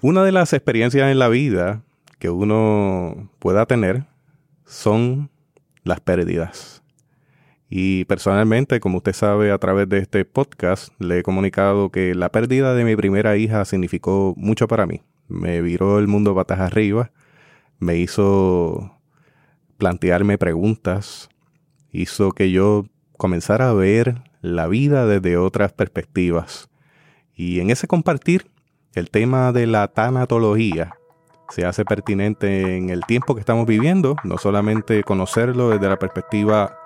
[0.00, 1.82] Una de las experiencias en la vida
[2.18, 4.06] que uno pueda tener
[4.64, 5.28] son
[5.84, 6.82] las pérdidas.
[7.68, 12.32] Y personalmente, como usted sabe a través de este podcast, le he comunicado que la
[12.32, 15.02] pérdida de mi primera hija significó mucho para mí.
[15.28, 17.10] Me viró el mundo patas arriba,
[17.78, 18.98] me hizo
[19.76, 21.28] plantearme preguntas,
[21.92, 22.86] hizo que yo
[23.18, 26.70] comenzara a ver la vida desde otras perspectivas.
[27.34, 28.46] Y en ese compartir,
[28.96, 30.96] el tema de la tanatología
[31.50, 36.78] se hace pertinente en el tiempo que estamos viviendo, no solamente conocerlo desde la perspectiva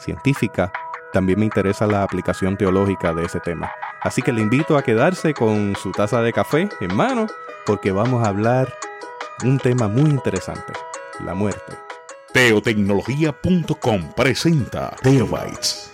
[0.00, 0.72] científica,
[1.12, 3.70] también me interesa la aplicación teológica de ese tema.
[4.00, 7.26] Así que le invito a quedarse con su taza de café en mano
[7.66, 8.72] porque vamos a hablar
[9.44, 10.72] un tema muy interesante,
[11.24, 11.74] la muerte.
[12.32, 15.92] Teotecnología.com presenta Teobytes.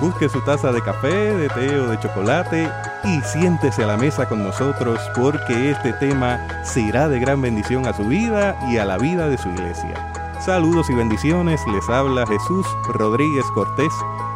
[0.00, 2.68] Busque su taza de café, de té o de chocolate
[3.04, 7.92] y siéntese a la mesa con nosotros porque este tema será de gran bendición a
[7.92, 10.12] su vida y a la vida de su iglesia.
[10.40, 13.92] Saludos y bendiciones, les habla Jesús Rodríguez Cortés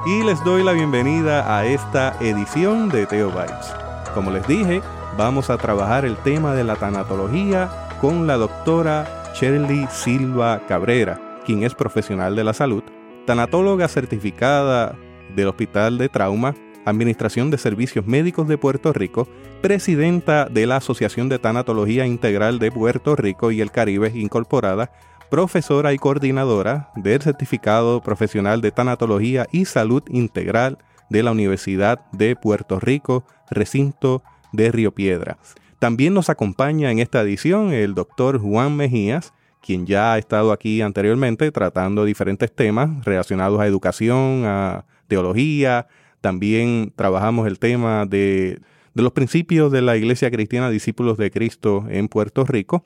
[0.07, 3.75] y les doy la bienvenida a esta edición de Teo Vibes.
[4.15, 4.83] Como les dije,
[5.19, 7.69] vamos a trabajar el tema de la tanatología
[8.01, 12.85] con la doctora Shirley Silva Cabrera, quien es profesional de la salud,
[13.27, 14.95] tanatóloga certificada
[15.37, 19.29] del Hospital de Trauma, Administración de Servicios Médicos de Puerto Rico,
[19.61, 24.91] presidenta de la Asociación de Tanatología Integral de Puerto Rico y el Caribe Incorporada,
[25.31, 30.79] profesora y coordinadora del Certificado Profesional de Tanatología y Salud Integral
[31.11, 35.57] de la Universidad de Puerto Rico, recinto de Río Piedras.
[35.79, 40.81] También nos acompaña en esta edición el doctor Juan Mejías, quien ya ha estado aquí
[40.81, 45.87] anteriormente tratando diferentes temas relacionados a educación, a teología.
[46.21, 48.61] También trabajamos el tema de,
[48.95, 52.85] de los principios de la Iglesia Cristiana Discípulos de Cristo en Puerto Rico.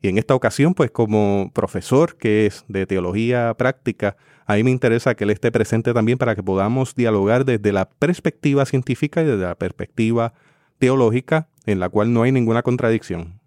[0.00, 4.70] Y en esta ocasión, pues como profesor que es de teología práctica, a mí me
[4.70, 9.24] interesa que él esté presente también para que podamos dialogar desde la perspectiva científica y
[9.24, 10.32] desde la perspectiva
[10.78, 13.40] teológica, en la cual no hay ninguna contradicción.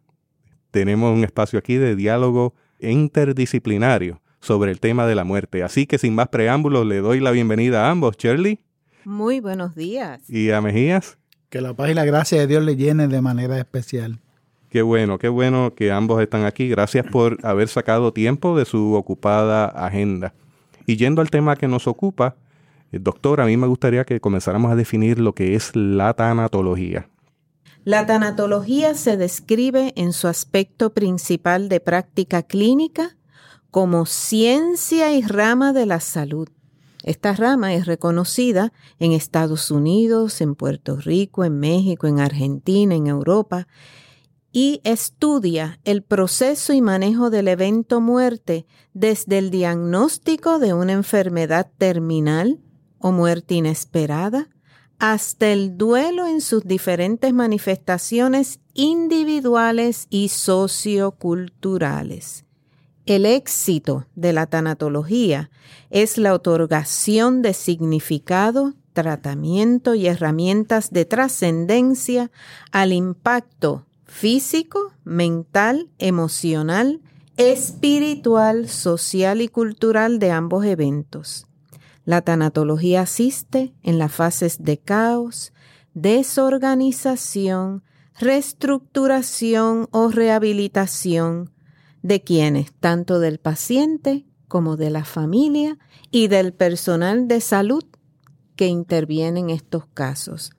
[0.70, 5.64] Tenemos un espacio aquí de diálogo interdisciplinario sobre el tema de la muerte.
[5.64, 8.18] Así que sin más preámbulos, le doy la bienvenida a ambos.
[8.18, 8.60] Shirley.
[9.06, 10.30] Muy buenos días.
[10.30, 11.18] Y a Mejías.
[11.50, 14.20] Que la paz y la gracia de Dios le llene de manera especial.
[14.70, 16.70] Qué bueno, qué bueno que ambos están aquí.
[16.70, 20.34] Gracias por haber sacado tiempo de su ocupada agenda.
[20.86, 22.36] Y yendo al tema que nos ocupa,
[22.92, 27.08] eh, doctor, a mí me gustaría que comenzáramos a definir lo que es la tanatología.
[27.84, 33.18] La tanatología se describe en su aspecto principal de práctica clínica
[33.72, 36.50] como ciencia y rama de la salud.
[37.04, 43.08] Esta rama es reconocida en Estados Unidos, en Puerto Rico, en México, en Argentina, en
[43.08, 43.68] Europa,
[44.52, 51.72] y estudia el proceso y manejo del evento muerte desde el diagnóstico de una enfermedad
[51.78, 52.60] terminal
[53.00, 54.50] o muerte inesperada
[55.00, 62.46] hasta el duelo en sus diferentes manifestaciones individuales y socioculturales.
[63.06, 65.50] El éxito de la tanatología
[65.90, 72.30] es la otorgación de significado, tratamiento y herramientas de trascendencia
[72.72, 77.02] al impacto físico, mental, emocional,
[77.38, 81.48] espiritual, social y cultural de ambos eventos.
[82.06, 85.54] La tanatología asiste en las fases de caos,
[85.94, 87.84] desorganización,
[88.20, 91.51] reestructuración o rehabilitación
[92.02, 95.78] de quienes, tanto del paciente como de la familia
[96.12, 97.84] y del personal de salud
[98.56, 100.52] que interviene en estos casos.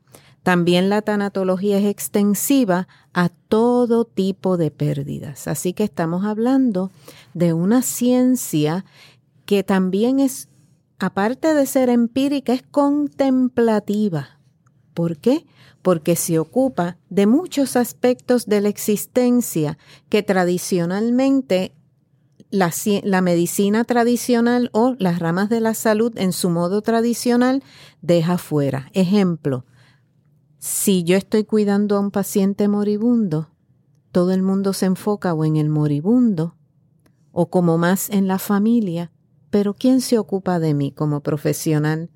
[0.43, 5.47] También la tanatología es extensiva a todo tipo de pérdidas.
[5.47, 6.91] Así que estamos hablando
[7.33, 8.85] de una ciencia
[9.45, 10.49] que también es,
[10.99, 14.41] aparte de ser empírica, es contemplativa.
[14.95, 15.47] ¿Por qué?
[15.83, 21.75] Porque se ocupa de muchos aspectos de la existencia que tradicionalmente
[22.53, 27.65] la, medicina tradicional o las ramas de la salud en su modo tradicional
[28.03, 28.91] deja fuera.
[28.93, 29.65] Ejemplo,
[30.59, 33.49] si yo estoy cuidando a un paciente moribundo,
[34.13, 36.55] todo el mundo se enfoca o en el moribundo
[37.33, 39.11] o como más en la familia,
[39.49, 42.11] pero ¿quién se ocupa de mí como profesional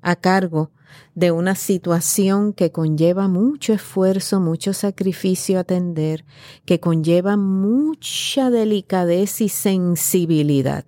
[0.00, 0.70] a cargo
[1.14, 6.24] de una situación que conlleva mucho esfuerzo, mucho sacrificio atender,
[6.64, 10.84] que conlleva mucha delicadeza y sensibilidad?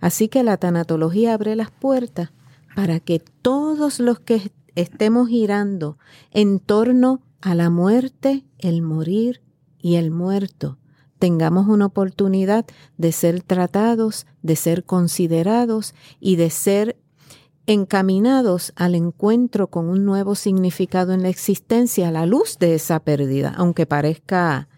[0.00, 2.30] Así que la tanatología abre las puertas
[2.74, 5.98] para que todos los que estemos girando
[6.30, 9.40] en torno a la muerte, el morir
[9.78, 10.78] y el muerto,
[11.18, 12.66] tengamos una oportunidad
[12.98, 16.96] de ser tratados, de ser considerados y de ser
[17.66, 23.00] encaminados al encuentro con un nuevo significado en la existencia a la luz de esa
[23.00, 24.68] pérdida, aunque parezca,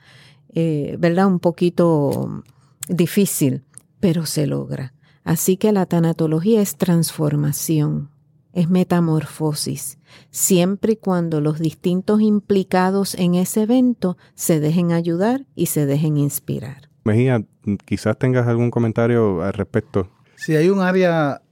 [0.54, 2.42] eh, ¿verdad?, un poquito
[2.88, 3.64] difícil,
[4.00, 4.94] pero se logra.
[5.24, 8.10] Así que la tanatología es transformación,
[8.54, 9.98] es metamorfosis,
[10.30, 16.16] siempre y cuando los distintos implicados en ese evento se dejen ayudar y se dejen
[16.16, 16.88] inspirar.
[17.04, 17.44] Mejía,
[17.84, 20.08] quizás tengas algún comentario al respecto.
[20.36, 21.42] Si hay un área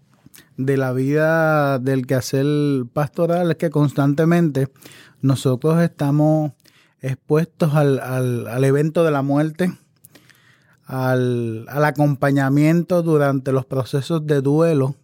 [0.56, 2.46] de la vida del quehacer
[2.92, 4.68] pastoral es que constantemente
[5.20, 6.52] nosotros estamos
[7.00, 9.72] expuestos al, al, evento de la muerte,
[10.86, 14.94] al, al, acompañamiento durante los procesos de duelo.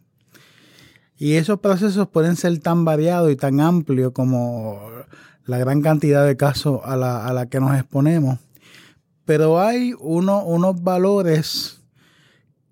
[1.18, 4.80] Y esos procesos pueden ser tan variados y tan amplios como
[5.44, 8.38] la gran cantidad de casos a la, a la que nos exponemos.
[9.24, 11.81] Pero hay uno, unos valores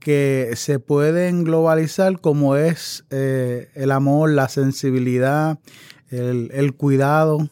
[0.01, 5.59] que se pueden globalizar como es eh, el amor, la sensibilidad,
[6.09, 7.49] el, cuidado,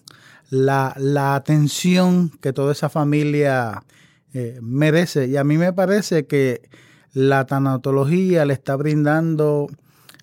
[0.48, 0.94] la,
[1.34, 3.84] atención que toda esa familia
[4.32, 5.28] eh, merece.
[5.28, 6.68] Y a mí me parece que
[7.12, 9.68] la tanatología le está brindando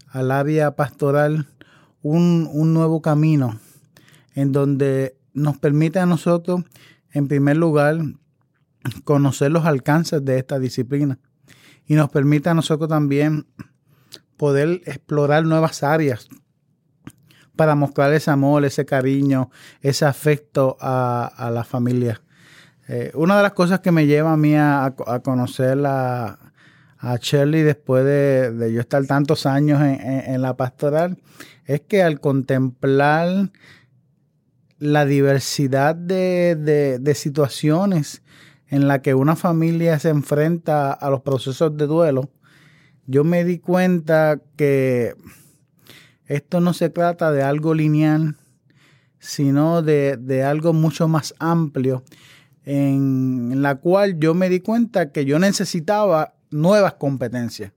[0.10, 1.48] al área pastoral
[2.01, 3.60] un, un nuevo camino
[4.33, 6.63] en donde nos permite a nosotros,
[7.12, 8.00] en primer lugar,
[9.04, 11.19] conocer los alcances de esta disciplina
[11.87, 13.45] y nos permite a nosotros también
[14.37, 16.27] poder explorar nuevas áreas
[17.55, 19.49] para mostrar ese amor, ese cariño,
[19.81, 22.21] ese afecto a, la familia.
[22.87, 24.93] Eh, una de las cosas que me lleva a mí a,
[25.23, 26.51] conocer a,
[26.97, 31.17] a Shirley después de, yo estar tantos años en, la pastoral
[31.65, 33.51] es que al contemplar
[34.77, 36.55] la diversidad de,
[36.99, 38.21] de situaciones
[38.75, 42.30] en la que una familia se enfrenta a los procesos de duelo,
[43.07, 45.16] yo me di cuenta que
[46.25, 48.36] esto no se trata de algo lineal,
[49.18, 52.04] sino de, algo mucho más amplio,
[52.66, 57.72] en la cual yo me di cuenta que yo necesitaba nuevas competencias.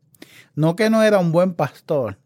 [0.56, 2.18] No que no era un buen pastor,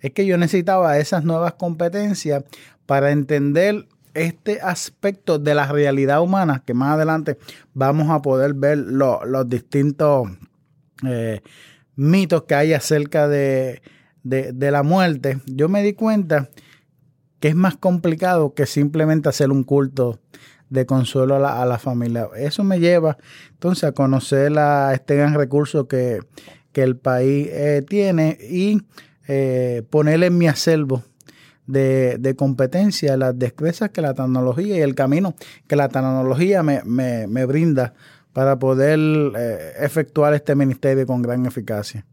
[0.00, 2.44] es que yo necesitaba esas nuevas competencias
[2.86, 7.36] para entender este aspecto de la realidad humana, que más adelante
[7.74, 10.28] vamos a poder ver los distintos
[11.06, 11.40] eh,
[11.96, 13.82] mitos que hay acerca de,
[14.22, 16.48] la muerte, yo me di cuenta
[17.40, 20.20] que es más complicado que simplemente hacer un culto
[20.70, 22.28] de consuelo a la, familia.
[22.36, 23.18] Eso me lleva
[23.50, 24.52] entonces a conocer
[24.92, 26.20] este gran recurso que,
[26.72, 28.82] el país eh, tiene y
[29.28, 31.04] eh, ponerle en mi acervo
[31.66, 35.34] de, de, competencia, las destrezas que la tecnología y el camino
[35.66, 37.94] que la tecnología me, me, brinda
[38.32, 38.98] para poder
[39.36, 42.04] eh, efectuar este ministerio con gran eficacia.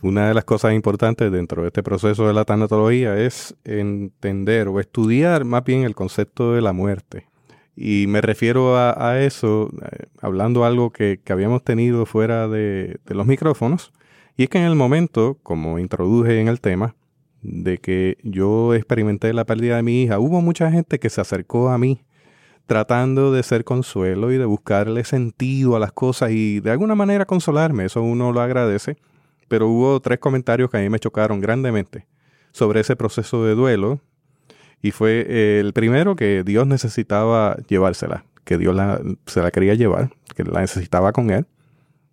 [0.00, 4.78] Una de las cosas importantes dentro de este proceso de la tanatología es entender o
[4.78, 7.26] estudiar más bien el concepto de la muerte.
[7.74, 13.14] Y me refiero a, eso, eh, hablando algo que, que, habíamos tenido fuera de, de,
[13.14, 13.92] los micrófonos,
[14.36, 16.96] y es que en el momento, como introduje en el tema,
[17.42, 21.68] de que yo experimenté la pérdida de mi hija, hubo mucha gente que se acercó
[21.68, 22.02] a mí
[22.66, 27.24] tratando de ser consuelo y de buscarle sentido a las cosas y de alguna manera
[27.24, 28.98] consolarme, eso uno lo agradece,
[29.48, 32.06] pero hubo tres comentarios que a mí me chocaron grandemente
[32.52, 34.00] sobre ese proceso de duelo
[34.82, 38.76] y fue eh, el primero que Dios necesitaba llevársela, que Dios
[39.26, 41.46] se la quería llevar, que la necesitaba con él,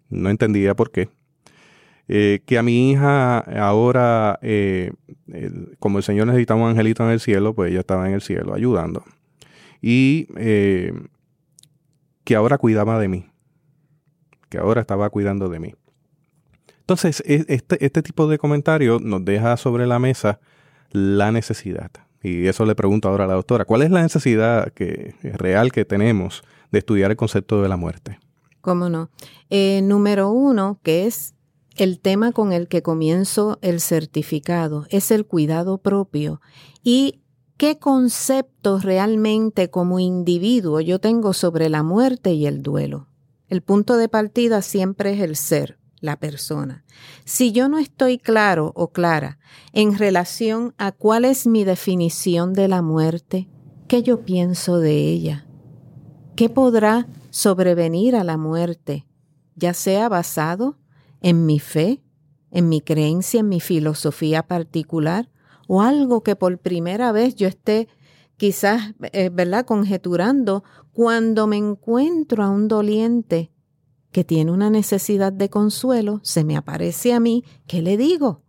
[0.10, 1.10] no entendía por qué.
[2.08, 4.92] Eh, que a mi hija ahora, eh,
[5.80, 8.54] como el Señor necesitaba un angelito en el cielo, pues ella estaba en el cielo
[8.54, 9.04] ayudando.
[9.82, 10.94] Y eh,
[12.24, 13.26] que ahora cuidaba de mí,
[14.50, 15.74] que ahora estaba cuidando de mí.
[16.82, 20.40] Entonces, e, este, este tipo de comentario nos deja sobre la mesa
[20.92, 21.92] la necesidad.
[22.22, 25.86] Y eso le pregunto ahora a la doctora, ¿cuál es la necesidad que, real que
[25.86, 28.20] tenemos de estudiar el concepto de la muerte?
[28.62, 29.10] ¿Cómo no?
[29.84, 31.35] número uno, que es
[31.76, 36.42] el tema con el que comienzo el certificado es el cuidado propio
[36.84, 37.22] y
[37.58, 43.08] qué conceptos realmente como individuo yo tengo sobre la muerte y el duelo.
[43.48, 46.86] El punto de partida siempre es el ser, la persona.
[47.26, 49.38] Si yo no estoy claro o clara
[49.74, 53.50] en relación a cuál es mi definición de la muerte,
[53.88, 55.46] ¿qué yo pienso de ella?
[56.36, 59.06] ¿Qué podrá sobrevenir a la muerte,
[59.56, 60.78] ya sea basado
[61.26, 62.04] en mi fe,
[62.52, 65.32] en mi creencia, en mi filosofía particular,
[65.68, 67.88] o algo que por primera vez yo esté
[68.38, 70.64] quizás, eh, ¿verdad?, conjeturando,
[70.94, 73.52] cuando me encuentro a un doliente
[74.12, 78.44] que tiene una necesidad de consuelo, se me aparece a mí, ¿qué le digo?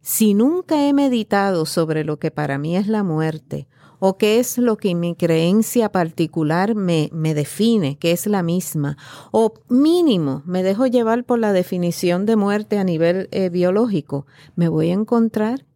[0.00, 3.66] Si nunca he meditado sobre lo que para mí es la muerte,
[4.00, 8.96] o qué es lo que mi creencia particular me, me define, que es la misma,
[9.30, 14.26] o mínimo me dejo llevar por la definición de muerte a nivel eh, biológico,
[14.56, 15.66] me voy a encontrar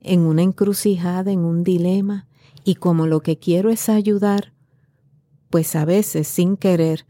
[0.00, 2.26] en una encrucijada, en un dilema,
[2.64, 4.52] y como lo que quiero es ayudar,
[5.48, 7.06] pues a veces sin querer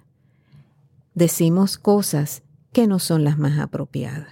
[1.15, 4.29] decimos cosas que no son las más apropiadas.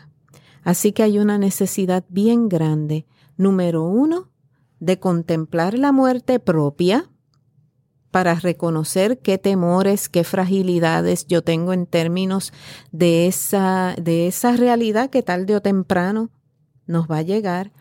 [0.63, 4.29] Así que hay una necesidad bien grande, número uno,
[4.81, 7.11] de contemplar la muerte propia
[8.11, 12.53] para reconocer qué temores, qué fragilidades yo tengo en términos
[12.91, 16.31] de esa, de esa realidad que tarde o temprano
[16.87, 17.73] nos va a llegar,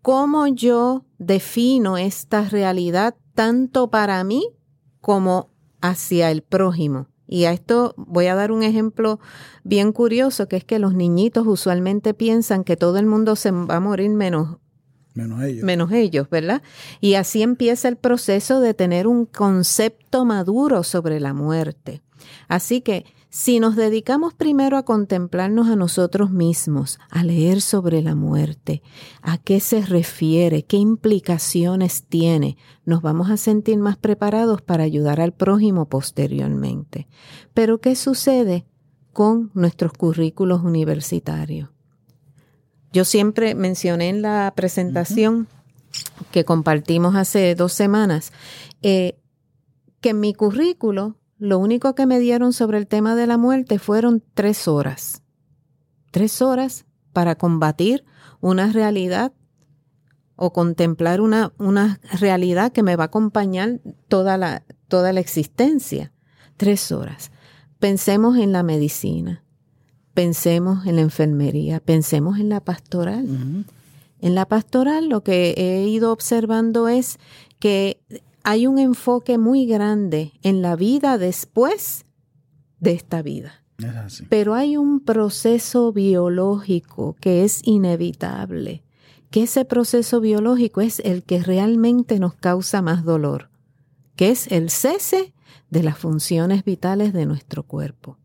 [0.00, 4.48] cómo yo defino esta realidad tanto para mí
[5.00, 7.08] como hacia el prójimo.
[7.26, 9.18] Y a esto voy a dar un ejemplo
[9.64, 13.76] bien curioso, que es que los niñitos usualmente piensan que todo el mundo se va
[13.76, 14.58] a morir menos
[15.14, 15.64] Menos ellos.
[15.64, 16.62] Menos ellos, ¿verdad?
[17.00, 22.02] Y así empieza el proceso de tener un concepto maduro sobre la muerte.
[22.48, 28.14] Así que si nos dedicamos primero a contemplarnos a nosotros mismos, a leer sobre la
[28.14, 28.80] muerte,
[29.22, 35.20] a qué se refiere, qué implicaciones tiene, nos vamos a sentir más preparados para ayudar
[35.20, 37.08] al prójimo posteriormente.
[37.54, 38.66] Pero ¿qué sucede
[39.12, 41.73] con nuestros currículos universitarios?
[42.94, 45.48] Yo siempre mencioné en la presentación
[46.30, 48.32] que compartimos hace dos semanas
[48.82, 49.18] eh,
[50.00, 53.80] que en mi currículo lo único que me dieron sobre el tema de la muerte
[53.80, 55.24] fueron tres horas.
[56.12, 58.04] Tres horas para combatir
[58.40, 59.32] una realidad
[60.36, 66.12] o contemplar una, una realidad que me va a acompañar toda la, toda la existencia.
[66.56, 67.32] Tres horas.
[67.80, 69.43] Pensemos en la medicina
[70.14, 73.26] pensemos en la enfermería, pensemos en la pastoral.
[74.20, 77.18] En la pastoral lo que he ido observando es
[77.58, 78.00] que
[78.44, 82.06] hay un enfoque muy grande en la vida después
[82.78, 83.64] de esta vida.
[84.28, 88.84] Pero hay un proceso biológico que es inevitable,
[89.30, 93.50] que ese proceso biológico es el que realmente nos causa más dolor,
[94.14, 95.34] que es el cese
[95.70, 98.16] de las funciones vitales de nuestro cuerpo.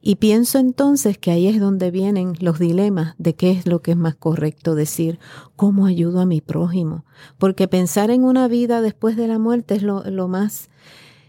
[0.00, 3.92] Y pienso entonces que ahí es donde vienen los dilemas de qué es lo que
[3.92, 5.18] es más correcto decir,
[5.56, 7.04] cómo ayudo a mi prójimo,
[7.36, 10.70] porque pensar en una vida después de la muerte es lo, más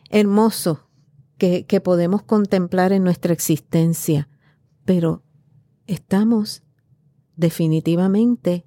[0.09, 0.87] hermoso
[1.37, 4.29] que, podemos contemplar en nuestra existencia,
[4.85, 5.23] pero
[5.87, 6.61] estamos
[7.37, 8.65] definitivamente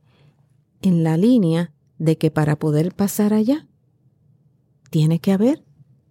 [0.80, 3.68] en la línea de que para poder pasar allá
[4.90, 5.62] tiene que haber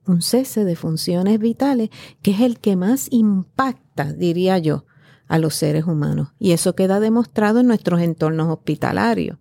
[0.07, 1.89] un cese de funciones vitales,
[2.21, 4.85] que es el que más impacta, diría yo,
[5.27, 6.29] a los seres humanos.
[6.39, 9.37] Y eso queda demostrado en nuestros entornos hospitalarios,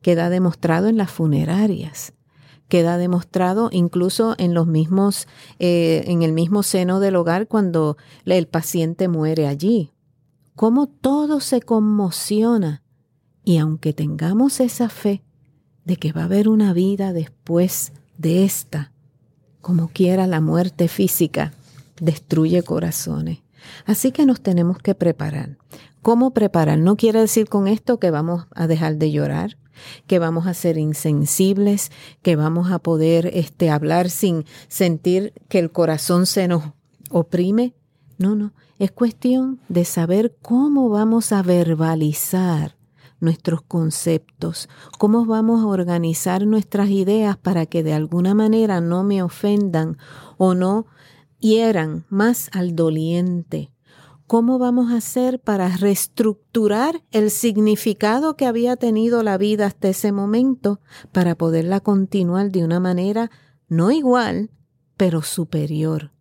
[0.00, 2.12] queda demostrado en las funerarias,
[2.68, 5.26] queda demostrado incluso en los mismos,
[5.58, 9.92] eh, en el mismo seno del hogar cuando el paciente muere allí.
[10.54, 12.82] Cómo todo se conmociona.
[13.44, 15.22] Y aunque tengamos esa fe
[15.84, 18.92] de que va a haber una vida después de esta,
[19.66, 21.52] como quiera la muerte física
[22.00, 23.40] destruye corazones.
[23.84, 25.58] Así que nos tenemos que preparar.
[26.02, 26.78] ¿Cómo preparar?
[26.78, 29.58] No quiere decir con esto que vamos a dejar de llorar,
[30.06, 31.90] que vamos a ser insensibles,
[32.22, 36.62] que vamos a poder este, hablar sin sentir que el corazón se nos
[37.10, 37.74] oprime.
[38.18, 42.75] No, no, es cuestión de saber cómo vamos a verbalizar
[43.20, 44.68] nuestros conceptos,
[44.98, 49.96] cómo vamos a organizar nuestras ideas para que de alguna manera no me ofendan
[50.36, 50.86] o no
[51.38, 53.70] hieran más al doliente.
[54.26, 60.10] ¿Cómo vamos a hacer para reestructurar el significado que había tenido la vida hasta ese
[60.10, 60.80] momento
[61.12, 63.30] para poderla continuar de una manera
[63.68, 64.50] no igual,
[64.96, 66.12] pero superior,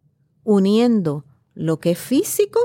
[0.43, 1.25] uniendo
[1.55, 2.59] lo que es físico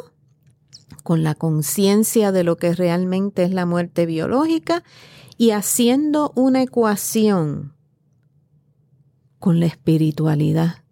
[1.11, 4.85] con la conciencia de lo que realmente es la muerte biológica
[5.37, 7.73] y haciendo una ecuación
[9.41, 10.85] con la espiritualidad,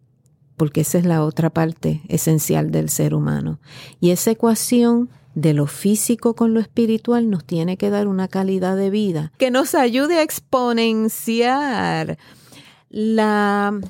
[0.57, 3.61] porque esa es la otra parte esencial del ser humano.
[4.01, 8.77] Y esa ecuación de lo físico con lo espiritual nos tiene que dar una calidad
[8.77, 12.19] de vida que nos ayude a exponenciar
[12.91, 13.81] la,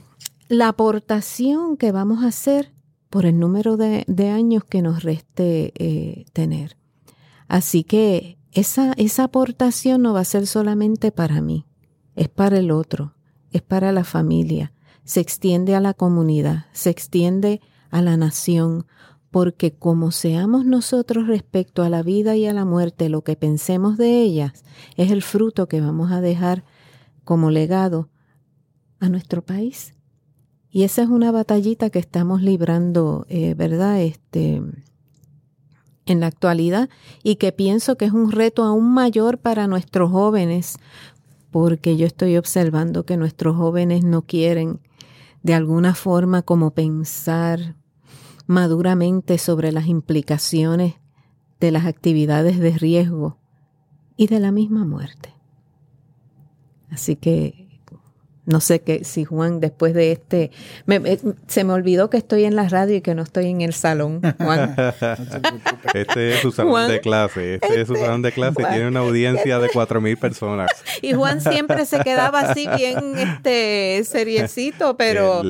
[0.49, 2.75] la aportación que vamos a hacer
[3.10, 6.76] por el número de, años que nos reste eh, tener.
[7.48, 11.66] Así que esa, esa aportación no va a ser solamente para mí,
[12.16, 13.14] es para el otro,
[13.50, 14.72] es para la familia,
[15.04, 17.60] se extiende a la comunidad, se extiende
[17.90, 18.86] a la nación,
[19.30, 23.96] porque como seamos nosotros respecto a la vida y a la muerte lo que pensemos
[23.96, 24.64] de ellas,
[24.96, 26.64] es el fruto que vamos a dejar
[27.24, 28.10] como legado
[29.00, 29.97] a nuestro país.
[30.70, 34.00] Y esa es una batallita que estamos librando, eh, ¿verdad?
[34.02, 34.62] Este,
[36.08, 36.88] en la actualidad
[37.22, 40.78] y que pienso que es un reto aún mayor para nuestros jóvenes,
[41.50, 44.80] porque yo estoy observando que nuestros jóvenes no quieren
[45.42, 47.76] de alguna forma como pensar
[48.46, 50.94] maduramente sobre las implicaciones
[51.60, 53.38] de las actividades de riesgo
[54.16, 55.34] y de la misma muerte.
[56.90, 57.67] Así que
[58.48, 60.50] no sé qué, si Juan después de este,
[61.48, 64.22] se me olvidó que estoy en la radio y que no estoy en el salón,
[64.38, 64.74] Juan.
[65.94, 69.00] este es su salón de clase, este, es su este, salón de clase, tiene una
[69.00, 70.70] audiencia de cuatro mil personas.
[71.02, 75.42] Y Juan siempre se quedaba así bien este seriecito, pero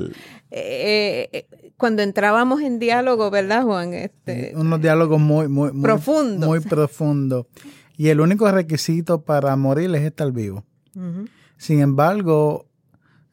[0.50, 3.94] eh, eh, cuando entrábamos en diálogo, ¿verdad, Juan?
[3.94, 6.48] Este, Unos diálogos muy, muy, muy profundos.
[6.48, 7.46] Muy profundos.
[7.96, 10.64] Y el único requisito para morir es estar vivo.
[11.56, 12.67] Sin embargo,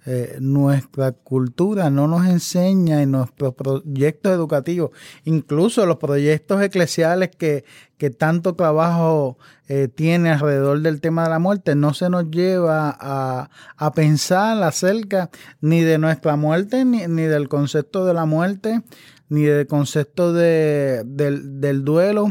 [0.08, 4.92] eh, nuestra cultura no nos enseña en nuestros proyectos educativos,
[5.24, 7.66] incluso los proyectos eclesiales que,
[7.98, 12.96] que tanto trabajo eh, tiene alrededor del tema de la muerte, no se nos lleva
[13.00, 18.84] a, a pensar acerca ni de nuestra muerte, ni, ni, del concepto de la muerte,
[19.30, 22.28] ni del concepto de, del, del duelo.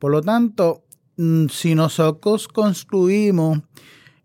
[0.00, 0.82] Por lo tanto,
[1.18, 3.60] mm, si nosotros construimos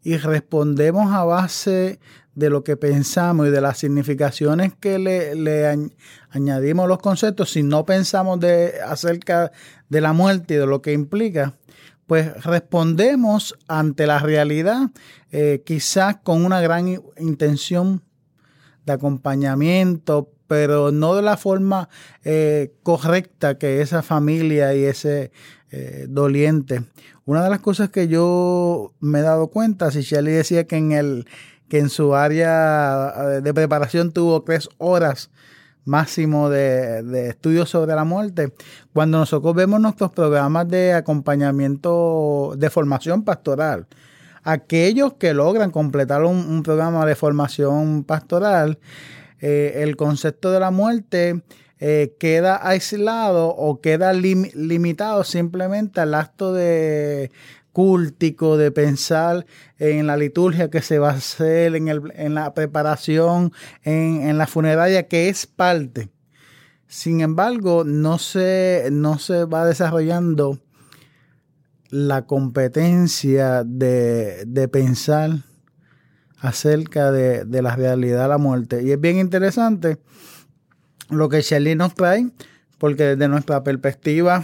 [0.02, 2.00] y respondemos a base
[2.38, 5.90] de lo que pensamos y de las significaciones que le,
[6.30, 9.52] añadimos a los conceptos, si no pensamos de, acerca
[9.90, 11.56] de la muerte y de lo que implica,
[12.06, 14.92] pues respondemos ante la realidad
[15.32, 18.04] eh, quizás con una gran intención
[18.86, 21.90] de acompañamiento, pero no de la forma
[22.24, 25.32] eh, correcta que esa familia y ese
[25.72, 26.84] eh, doliente.
[27.26, 30.92] Una de las cosas que yo me he dado cuenta, si Shelly decía que en
[30.92, 31.26] el
[31.70, 35.30] que en su área eh, de preparación tuvo tres horas
[35.86, 38.54] máximo de, de estudios sobre la muerte.
[38.94, 43.88] Cuando nosotros vemos nuestros programas de acompañamiento de formación pastoral,
[44.48, 48.80] aquellos que logran completar un, programa de formación pastoral,
[49.42, 51.44] eh, el concepto de la muerte
[51.80, 57.30] eh, queda aislado o queda limitado simplemente al acto de
[57.78, 59.46] cúltico, de pensar
[59.78, 64.48] en la liturgia que se va a hacer, en, el, en la preparación, en, la
[64.48, 66.10] funeraria, que es parte.
[66.88, 70.58] Sin embargo, no se, no se va desarrollando
[71.92, 75.44] la competencia de, de pensar
[76.40, 78.82] acerca de, de, la realidad de la muerte.
[78.82, 80.00] Y es bien interesante
[81.12, 82.28] lo que Shelley nos trae,
[82.80, 84.44] porque desde nuestra perspectiva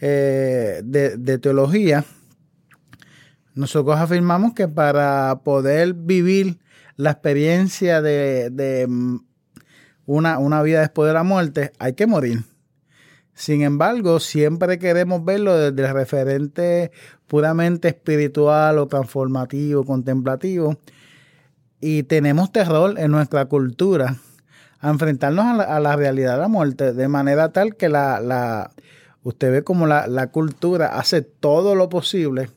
[0.00, 2.06] eh, de, de teología,
[3.58, 6.60] nosotros afirmamos que para poder vivir
[6.94, 9.16] la experiencia de, mm,
[10.06, 12.44] una, una, vida después de la muerte, hay que morir.
[13.34, 16.92] Sin embargo, siempre queremos verlo desde el referente
[17.26, 20.78] puramente espiritual o transformativo, contemplativo.
[21.80, 24.18] Y tenemos terror en nuestra cultura
[24.78, 28.70] a enfrentarnos a la, realidad de la muerte, de manera tal que la, la
[29.24, 32.50] usted ve como la, la cultura hace todo lo posible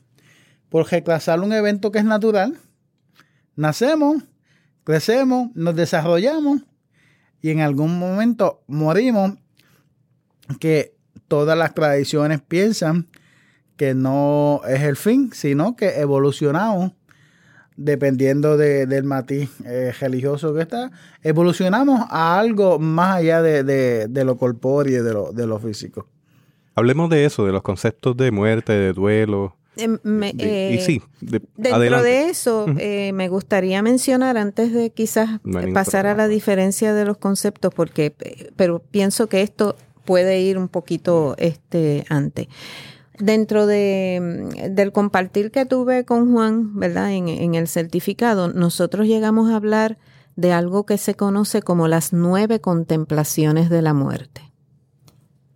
[0.72, 2.58] por retrasar un evento que es natural.
[3.56, 4.22] Nacemos,
[4.84, 6.62] crecemos, nos desarrollamos
[7.42, 9.34] y en algún momento morimos,
[10.58, 10.96] que
[11.28, 13.06] todas las tradiciones piensan
[13.76, 16.92] que no es el fin, sino que evolucionamos
[17.76, 20.90] dependiendo del matiz eh, religioso que está,
[21.22, 26.08] evolucionamos a algo más allá de, lo corpóreo y de lo, de lo físico.
[26.74, 29.98] Hablemos de eso, de los conceptos de muerte, de duelo, Em,
[30.38, 31.02] y sí,
[31.56, 35.40] dentro de eso, eh, me gustaría mencionar, antes de quizás
[35.72, 38.14] pasar a la diferencia de los conceptos, porque,
[38.56, 42.48] pero pienso que esto puede ir un poquito este, antes.
[43.18, 47.12] Dentro de, del compartir que tuve con Juan, ¿verdad?
[47.12, 49.98] En, en el certificado, nosotros llegamos a hablar
[50.36, 54.52] de algo que se conoce como las nueve contemplaciones de la muerte.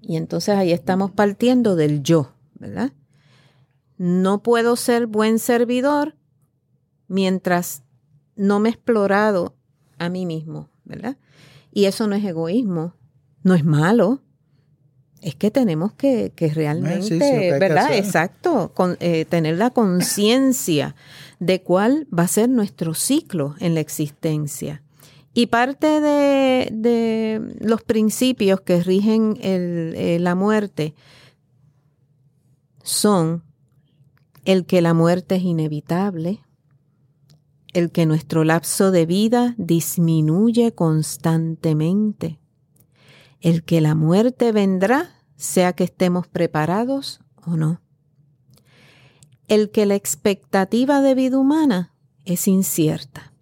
[0.00, 2.92] Y entonces ahí estamos partiendo del yo, ¿verdad?
[3.98, 6.16] No puedo ser buen servidor
[7.08, 7.82] mientras
[8.36, 9.54] no me he explorado
[9.98, 11.16] a mí mismo, ¿verdad?
[11.72, 12.94] Y eso no es egoísmo,
[13.42, 14.20] no es malo,
[15.22, 17.92] es que tenemos que, que realmente, Eh, sí, sí, lo que hay que ¿verdad?
[17.94, 20.94] Exacto, con- eh, tener la conciencia
[21.40, 24.82] de cuál va a ser nuestro ciclo en la existencia.
[25.32, 30.94] Y parte de, de los principios que rigen el- eh, la muerte
[32.82, 33.42] son
[34.46, 36.40] el que la muerte es inevitable,
[37.74, 42.38] el que nuestro lapso de vida disminuye constantemente,
[43.40, 47.82] el que la muerte vendrá, sea que estemos preparados o no,
[49.48, 51.92] el que la expectativa de vida humana
[52.24, 53.32] es incierta.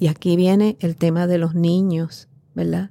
[0.00, 2.90] Y aquí viene el tema de los niños, ¿verdad?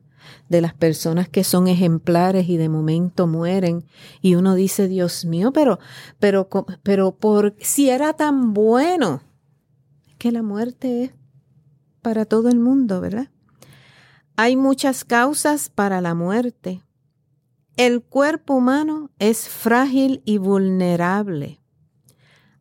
[0.49, 3.85] De las personas que son ejemplares y de momento mueren.
[4.21, 5.79] Y uno dice, Dios mío, pero,
[6.19, 6.47] pero,
[6.83, 9.21] pero por si era tan bueno,
[10.17, 11.11] que la muerte es
[12.01, 13.29] para todo el mundo, ¿verdad?
[14.35, 16.81] Hay muchas causas para la muerte.
[17.75, 21.59] El cuerpo humano es frágil y vulnerable.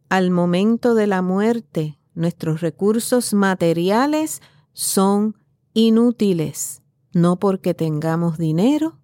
[0.09, 4.40] Al momento de la muerte, nuestros recursos materiales
[4.72, 5.37] son
[5.74, 6.83] inútiles,
[7.16, 8.98] no porque tengamos dinero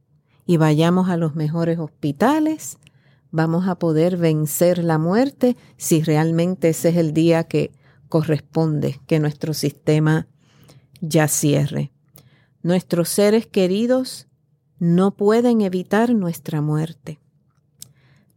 [0.44, 2.76] y vayamos a los mejores hospitales,
[3.30, 7.72] vamos a poder vencer la muerte si realmente ese es el día que
[8.10, 10.28] corresponde que nuestro sistema
[11.00, 11.90] ya cierre.
[12.62, 14.28] Nuestros seres queridos
[14.78, 17.18] no pueden evitar nuestra muerte.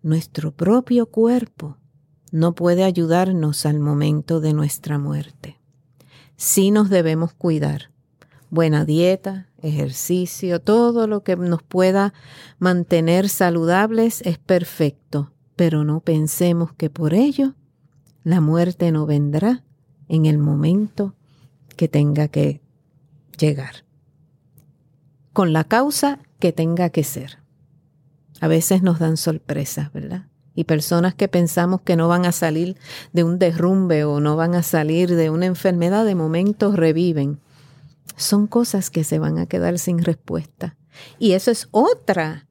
[0.02, 1.76] Nuestro propio cuerpo
[2.32, 5.60] no puede ayudarnos al momento de nuestra muerte.
[6.38, 7.94] Sí nos debemos cuidar.
[8.56, 12.14] Buena dieta, ejercicio, todo lo que nos pueda
[12.58, 17.56] mantener saludables es perfecto, pero no pensemos que por ello
[18.24, 19.66] la muerte no vendrá
[20.08, 21.16] en el momento
[21.76, 22.62] que tenga que
[23.38, 23.84] llegar,
[25.34, 27.40] con la causa que tenga que ser.
[28.40, 30.30] A veces nos dan sorpresas, ¿verdad?
[30.54, 32.78] Y personas que pensamos que no van a salir
[33.12, 37.42] de un derrumbe o no van a salir de una enfermedad, de momento reviven.
[38.16, 40.78] Son cosas que se van a quedar sin respuesta.
[41.20, 42.48] Y eso es otra,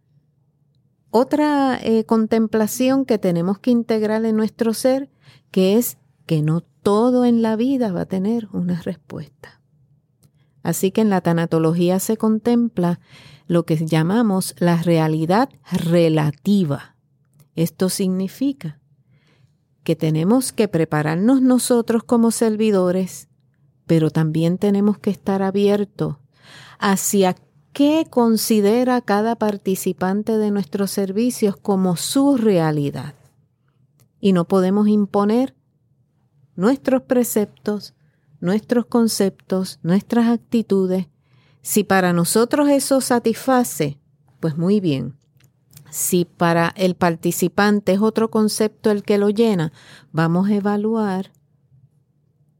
[1.10, 5.10] otra eh, contemplación que tenemos que integrar en nuestro ser,
[5.50, 9.60] que es que no todo en la vida va a tener una respuesta.
[10.62, 13.00] Así que en la tanatología se contempla
[13.46, 16.96] lo que llamamos la realidad relativa.
[17.54, 18.80] Esto significa
[19.82, 23.28] que tenemos que prepararnos nosotros como servidores,
[23.86, 26.16] pero también tenemos que estar abiertos
[26.78, 27.36] hacia
[27.72, 33.14] qué considera cada participante de nuestros servicios como su realidad.
[34.20, 35.54] Y no podemos imponer
[36.56, 37.94] nuestros preceptos,
[38.40, 41.08] nuestros conceptos, nuestras actitudes.
[41.62, 43.98] Si para nosotros eso satisface,
[44.40, 45.16] pues muy bien.
[45.90, 49.72] Si para el participante es otro concepto el que lo llena,
[50.12, 51.32] vamos a evaluar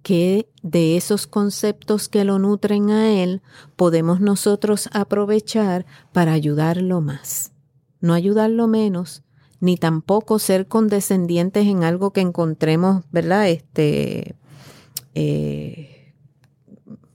[0.04, 3.42] qué de esos conceptos que lo nutren a él
[3.74, 7.52] podemos nosotros aprovechar para ayudarlo más.
[8.00, 9.24] No ayudarlo menos,
[9.58, 13.48] ni tampoco ser condescendientes en algo que encontremos, ¿verdad?
[13.48, 14.36] Este
[15.14, 16.14] eh,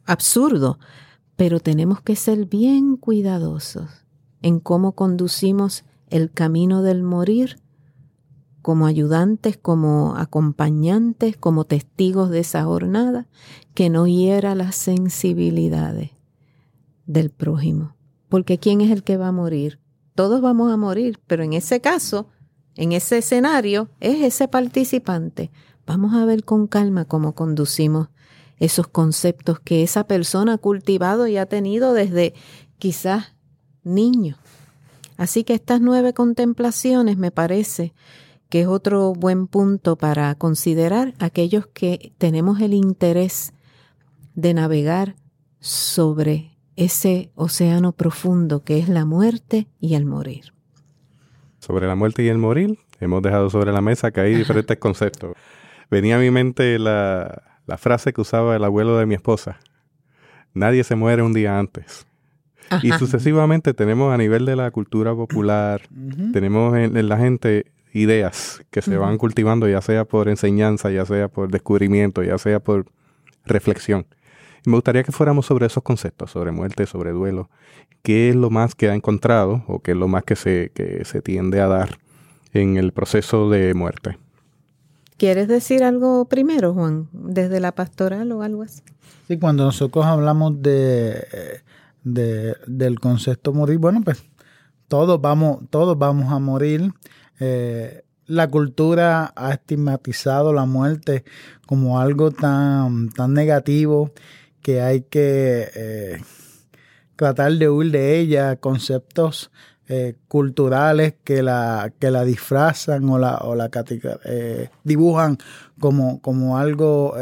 [0.05, 0.79] absurdo.
[1.35, 3.87] Pero tenemos que ser bien cuidadosos
[4.41, 7.59] en cómo conducimos el camino del morir
[8.69, 13.25] como ayudantes, como acompañantes, como testigos de esa jornada,
[13.73, 16.11] que no hiera las sensibilidades
[17.07, 17.95] del prójimo.
[18.29, 19.79] Porque ¿quién es el que va a morir?
[20.13, 22.27] Todos vamos a morir, pero en ese caso,
[22.75, 25.49] en ese escenario, es ese participante.
[25.87, 28.09] Vamos a ver con calma cómo conducimos
[28.59, 32.35] esos conceptos que esa persona ha cultivado y ha tenido desde
[32.77, 33.33] quizás
[33.83, 34.37] niño.
[35.17, 37.95] Así que estas nueve contemplaciones me parece
[38.49, 43.53] que es otro buen punto para considerar aquellos que tenemos el interés
[44.33, 45.15] de navegar
[45.59, 50.53] sobre ese océano profundo que es la muerte y el morir.
[51.59, 55.33] Sobre la muerte y el morir, hemos dejado sobre la mesa que hay diferentes conceptos.
[55.91, 59.59] Venía a mi mente la, la frase que usaba el abuelo de mi esposa.
[60.53, 62.07] Nadie se muere un día antes.
[62.83, 65.81] Y sucesivamente tenemos a nivel de la cultura popular,
[66.33, 71.05] tenemos en, en la gente ideas que se van cultivando, ya sea por enseñanza, ya
[71.05, 72.85] sea por descubrimiento, ya sea por
[73.45, 74.05] reflexión.
[74.65, 77.49] Y me gustaría que fuéramos sobre esos conceptos, sobre muerte, sobre duelo.
[78.03, 81.03] ¿Qué es lo más que ha encontrado o qué es lo más que se, que
[81.05, 81.97] se tiende a dar
[82.53, 84.17] en el proceso de muerte?
[85.17, 88.81] ¿Quieres decir algo primero, Juan, desde la pastoral o algo así?
[89.27, 91.61] Sí, cuando nosotros hablamos de,
[92.03, 94.23] de- del concepto morir, bueno, pues
[94.87, 96.93] todos vamos, todos vamos a morir.
[97.39, 101.23] Eh, la cultura ha estigmatizado la muerte
[101.65, 104.11] como algo tan, tan negativo
[104.61, 106.21] que hay que eh,
[107.15, 109.51] tratar de huir de ella, conceptos
[109.87, 113.71] eh, culturales que la, que la disfrazan o la, o la
[114.25, 115.39] eh, dibujan
[115.79, 117.15] como, como algo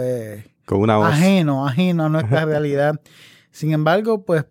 [1.06, 3.00] ajeno, ajeno a nuestra realidad.
[3.52, 4.44] Sin embargo, pues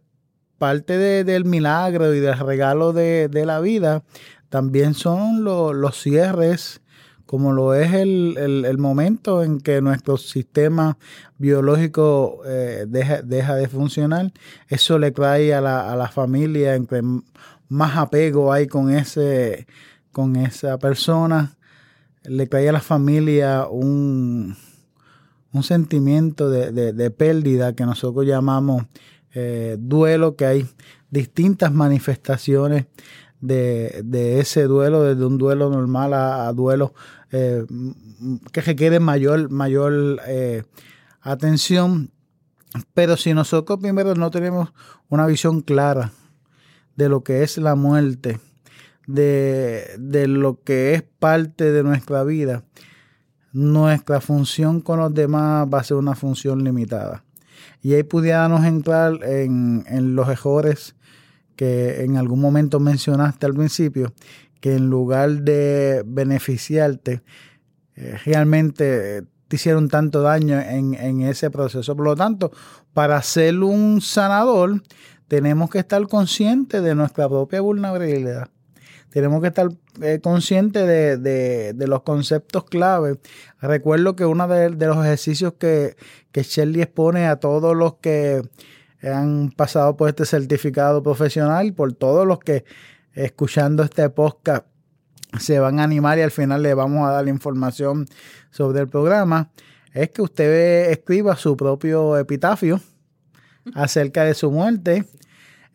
[0.56, 4.02] parte del milagro y del regalo de, de la vida
[4.48, 6.80] también son los cierres,
[7.26, 10.96] como lo es el, momento en que nuestro sistema
[11.38, 14.32] biológico eh, deja, de funcionar.
[14.68, 17.02] Eso le trae a la, a la familia, entre
[17.68, 19.66] más apego hay con, ese,
[20.12, 21.56] con esa persona,
[22.24, 24.56] le trae a la familia un,
[25.52, 28.84] un sentimiento de, pérdida que nosotros llamamos
[29.34, 30.66] eh, duelo, que hay
[31.10, 32.86] distintas manifestaciones
[33.40, 36.94] de, ese duelo, desde un duelo normal a, duelo
[37.30, 37.64] eh,
[38.52, 40.64] que requiere mayor, mayor eh,
[41.20, 42.10] atención.
[42.94, 44.72] Pero si nosotros primero no tenemos
[45.08, 46.12] una visión clara
[46.96, 48.40] de lo que es la muerte,
[49.06, 52.64] de, de lo que es parte de nuestra vida,
[53.52, 57.24] nuestra función con los demás va a ser una función limitada.
[57.82, 60.96] Y ahí pudiéramos entrar en, en los errores
[61.56, 64.12] que en algún momento mencionaste al principio,
[64.60, 67.22] que en lugar de beneficiarte,
[67.96, 71.96] eh, realmente te hicieron tanto daño en, en, ese proceso.
[71.96, 72.50] Por lo tanto,
[72.92, 74.82] para ser un sanador,
[75.28, 78.50] tenemos que estar conscientes de nuestra propia vulnerabilidad.
[79.10, 79.68] Tenemos que estar
[80.02, 83.18] eh, conscientes de, de, de, los conceptos clave.
[83.60, 85.96] Recuerdo que uno de, los ejercicios que,
[86.32, 88.42] que Shelley expone a todos los que
[89.10, 92.64] han pasado por este certificado profesional, por todos los que
[93.14, 94.66] escuchando este podcast
[95.38, 98.06] se van a animar y al final le vamos a dar información
[98.50, 99.50] sobre el programa,
[99.92, 102.80] es que usted escriba su propio epitafio
[103.74, 105.04] acerca de su muerte.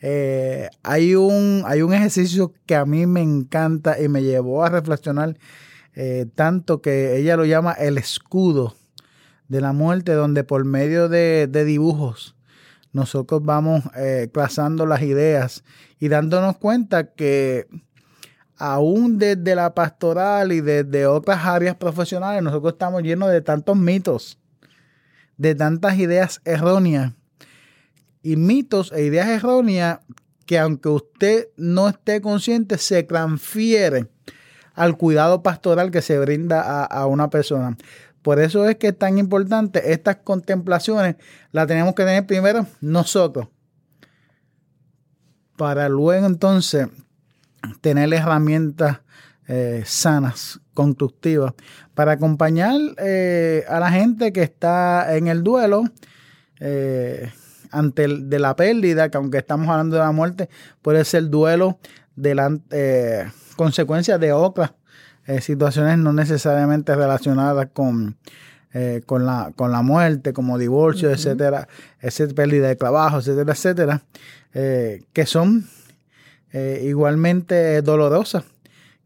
[0.01, 4.69] Eh, hay, un, hay un ejercicio que a mí me encanta y me llevó a
[4.69, 5.37] reflexionar
[5.93, 8.75] eh, tanto que ella lo llama el escudo
[9.47, 12.35] de la muerte, donde por medio de, de dibujos
[12.93, 15.63] nosotros vamos eh, trazando las ideas
[15.99, 17.67] y dándonos cuenta que
[18.57, 24.39] aún desde la pastoral y desde otras áreas profesionales, nosotros estamos llenos de tantos mitos,
[25.37, 27.13] de tantas ideas erróneas.
[28.21, 29.99] Y mitos e ideas erróneas
[30.45, 34.09] que aunque usted no esté consciente, se transfieren
[34.75, 37.77] al cuidado pastoral que se brinda a una persona.
[38.21, 41.15] Por eso es que es tan importante estas contemplaciones,
[41.51, 43.47] las tenemos que tener primero nosotros,
[45.57, 46.87] para luego entonces
[47.81, 48.99] tener herramientas
[49.47, 51.53] eh, sanas, constructivas,
[51.93, 55.83] para acompañar eh, a la gente que está en el duelo
[56.59, 57.31] eh,
[57.71, 60.49] ante de la pérdida, que aunque estamos hablando de la muerte,
[60.81, 61.79] puede ser duelo
[62.15, 62.51] de la
[63.55, 64.71] consecuencia de otras
[65.27, 68.17] eh, situaciones no necesariamente relacionadas con,
[68.73, 71.67] eh, con, la, con la muerte, como divorcio, etcétera,
[71.99, 74.01] etcétera, pérdida de trabajo, etcétera, etcétera,
[74.53, 75.65] eh, que son
[76.53, 78.43] igualmente dolorosas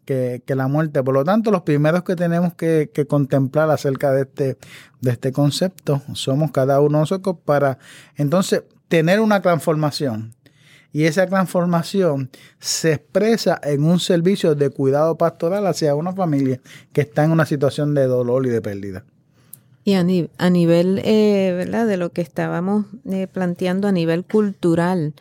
[0.04, 1.04] que, que, la muerte.
[1.04, 4.58] Por lo tanto, los primeros que tenemos que, que, contemplar acerca de este,
[5.02, 7.78] de este concepto somos cada uno de nosotros para
[8.16, 10.34] entonces tener una transformación
[10.96, 16.62] y esa transformación se expresa en un servicio de cuidado pastoral hacia una familia
[16.94, 19.04] que está en una situación de dolor y de pérdida.
[19.84, 25.14] Y a, nivel eh, de lo que estábamos eh, planteando a nivel cultural,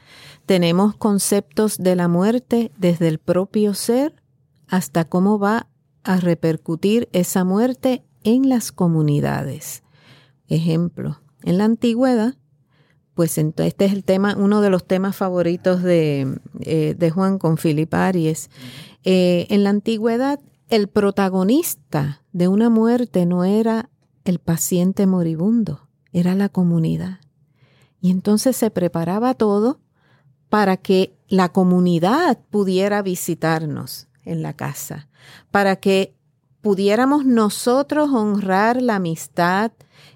[0.46, 4.14] tenemos conceptos de la muerte desde el propio ser
[4.68, 5.66] hasta cómo va
[6.04, 9.82] a repercutir esa muerte en las comunidades.
[10.46, 12.36] Ejemplo, en la antigüedad
[13.14, 17.92] pues este es el tema, uno de los temas favoritos de, eh, Juan con Philip
[17.94, 18.50] Aries.
[19.04, 23.90] Eh, en la antigüedad, el protagonista de una muerte no era
[24.24, 27.20] el paciente moribundo, era la comunidad.
[28.00, 29.80] Y entonces se preparaba todo
[30.48, 35.08] para que la comunidad pudiera visitarnos en la casa,
[35.50, 36.14] para que
[36.60, 39.72] pudiéramos nosotros honrar la amistad,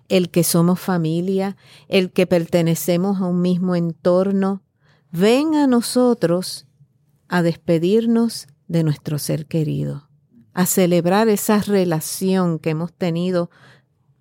[0.09, 1.57] el que somos familia,
[1.89, 4.63] el que pertenecemos a un mismo entorno,
[5.11, 6.67] ven a nosotros
[7.29, 10.09] a despedirnos de nuestro ser querido,
[10.55, 13.51] a celebrar esa relación que hemos tenido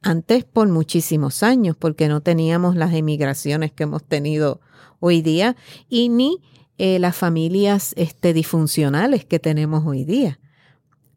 [0.02, 4.62] antes por muchísimos años, porque no teníamos las emigraciones que hemos tenido
[5.00, 5.56] hoy día,
[5.90, 6.42] y ni
[6.78, 10.40] eh, las familias este, disfuncionales que tenemos hoy día.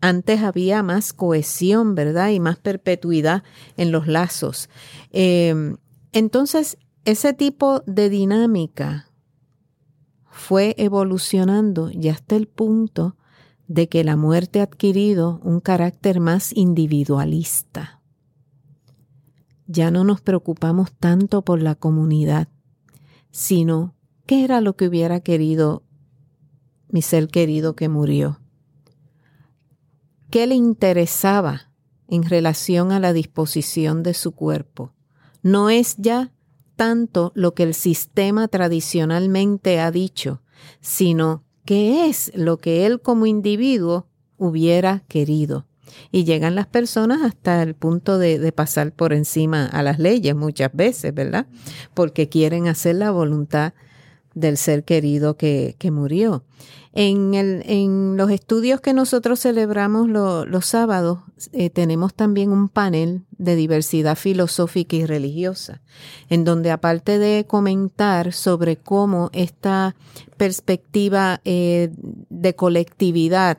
[0.01, 2.31] Antes había más cohesión, ¿verdad?
[2.31, 3.43] Y más perpetuidad
[3.77, 4.71] en los lazos.
[5.11, 5.77] Em,
[6.13, 9.11] entonces, ese tipo de dinámica
[10.31, 13.17] fue evolucionando y hasta el punto
[13.69, 18.01] de que la muerte ha adquirido un carácter más individualista.
[19.67, 22.49] Ya no nos preocupamos tanto por la comunidad,
[23.31, 23.95] sino
[24.27, 25.85] qué era lo que hubiera querido
[26.89, 28.41] mi ser querido que murió.
[30.31, 31.73] ¿Qué le interesaba
[32.07, 34.93] en relación a la disposición de su cuerpo?
[35.43, 36.33] No es ya
[36.77, 40.41] tanto lo que el sistema tradicionalmente ha dicho,
[40.81, 44.07] sino qué es lo que él como individuo
[44.39, 45.67] hubiera querido.
[46.13, 50.71] Y llegan las personas hasta el punto de, pasar por encima a las leyes muchas
[50.73, 51.49] veces, ¿verdad?
[51.93, 53.73] Porque quieren hacer la voluntad
[54.35, 56.45] del ser querido que, que murió.
[56.93, 61.21] En, el, en, los estudios que nosotros celebramos los sábados,
[61.53, 65.83] eh, tenemos también un panel de diversidad filosófica y religiosa,
[66.29, 69.95] en donde aparte de comentar sobre cómo esta
[70.37, 71.91] perspectiva eh,
[72.29, 73.59] de colectividad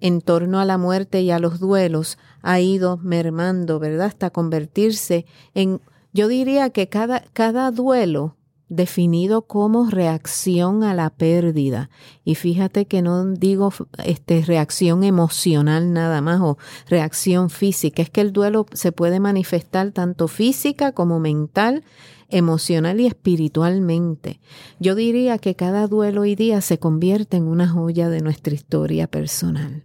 [0.00, 4.06] en torno a la muerte y a los duelos ha ido mermando, ¿verdad?
[4.06, 5.82] Hasta convertirse en,
[6.14, 8.36] yo diría que cada, cada duelo
[8.68, 11.90] definido como reacción a la pérdida.
[12.24, 13.72] Y fíjate que no digo
[14.04, 19.92] este, reacción emocional nada más o reacción física, es que el duelo se puede manifestar
[19.92, 21.84] tanto física como mental,
[22.30, 24.40] emocional y espiritualmente.
[24.80, 29.06] Yo diría que cada duelo hoy día se convierte en una joya de nuestra historia
[29.06, 29.84] personal.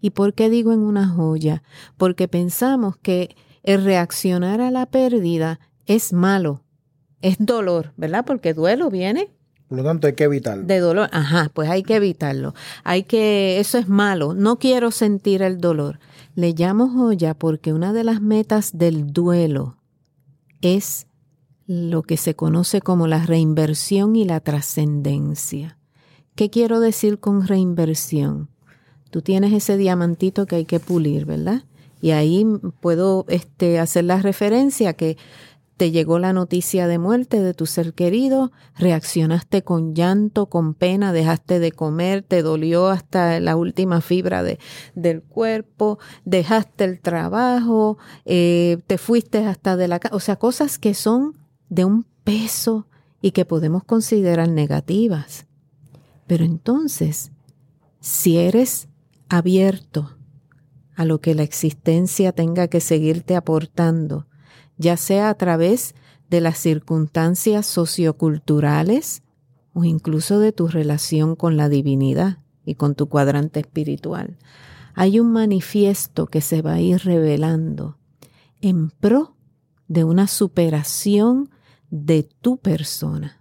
[0.00, 1.62] ¿Y por qué digo en una joya?
[1.96, 6.63] Porque pensamos que el reaccionar a la pérdida es malo,
[7.24, 8.24] es dolor, ¿verdad?
[8.26, 9.30] Porque duelo viene.
[9.68, 10.64] Por lo tanto, hay que evitarlo.
[10.64, 12.54] De dolor, ajá, pues hay que evitarlo.
[12.84, 16.00] Hay que, eso es malo, no quiero sentir el dolor.
[16.34, 19.78] Le llamo joya porque una de las metas del duelo
[20.60, 21.06] es
[21.66, 25.78] lo que se conoce como la reinversión y la trascendencia.
[26.34, 28.50] ¿Qué quiero decir con reinversión?
[29.10, 31.62] Tú tienes ese diamantito que hay que pulir, ¿verdad?
[32.02, 32.44] Y ahí
[32.80, 35.16] puedo este, hacer la referencia que
[35.76, 41.12] te llegó la noticia de muerte de tu ser querido, reaccionaste con llanto, con pena,
[41.12, 44.58] dejaste de comer, te dolió hasta la última fibra de,
[44.94, 50.78] del cuerpo, dejaste el trabajo, eh, te fuiste hasta de la casa, o sea, cosas
[50.78, 51.36] que son
[51.68, 52.86] de un peso
[53.20, 55.46] y que podemos considerar negativas.
[56.26, 57.32] Pero entonces,
[58.00, 58.88] si eres
[59.28, 60.16] abierto
[60.94, 64.26] a lo que la existencia tenga que seguirte aportando,
[64.76, 65.94] ya sea a través
[66.30, 69.22] de las circunstancias socioculturales
[69.72, 74.38] o incluso de tu relación con la divinidad y con tu cuadrante espiritual.
[74.94, 77.98] Hay un manifiesto que se va a ir revelando
[78.60, 79.36] en pro
[79.88, 81.50] de una superación
[81.90, 83.40] de tu persona,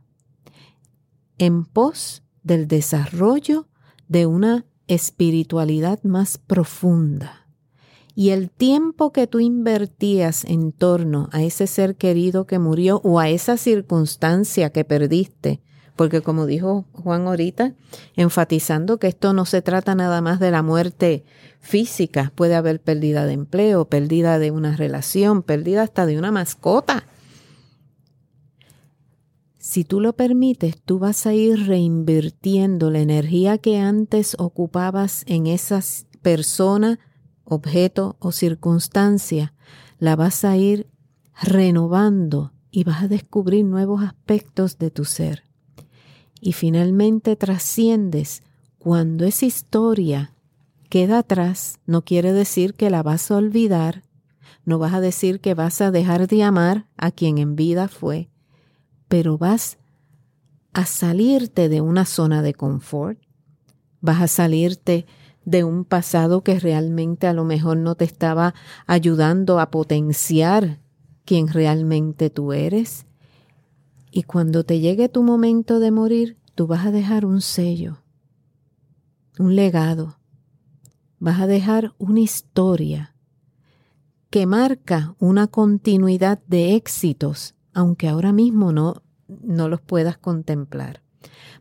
[1.38, 3.68] en pos del desarrollo
[4.08, 7.43] de una espiritualidad más profunda
[8.16, 13.20] y el tiempo que tú invertías en torno a ese ser querido que murió o
[13.20, 15.62] a esa circunstancia que perdiste,
[15.96, 17.74] porque como dijo Juan ahorita,
[18.16, 21.24] enfatizando que esto no se trata nada más de la muerte
[21.60, 27.08] física, puede haber pérdida de empleo, pérdida de una relación, pérdida hasta de una mascota.
[29.58, 35.48] Si tú lo permites, tú vas a ir reinvirtiendo la energía que antes ocupabas en
[35.48, 37.00] esas personas,
[37.44, 39.54] objeto o circunstancia,
[40.00, 40.88] la vas a ir
[41.42, 45.44] renovando y vas a descubrir nuevos aspectos de tu ser.
[46.42, 48.44] Y finalmente trasciendes
[48.78, 50.34] cuando esa historia
[50.90, 54.04] queda atrás, no quiere decir que la vas a olvidar,
[54.66, 58.30] no vas a decir que vas a dejar de amar a quien en vida fue,
[59.08, 59.78] pero vas
[60.74, 63.20] a salirte de una zona de confort,
[64.02, 68.54] vas a salirte de un pasado que realmente a lo mejor no te estaba
[68.88, 70.80] ayudando a potenciar
[71.26, 73.06] quien realmente tú eres.
[74.12, 78.04] Y cuando te llegue tu momento de morir, tú vas a dejar un sello,
[79.40, 80.20] un legado,
[81.20, 83.16] vas a dejar una historia
[84.30, 91.04] que marca una continuidad de éxitos, aunque ahora mismo no, no los puedas contemplar.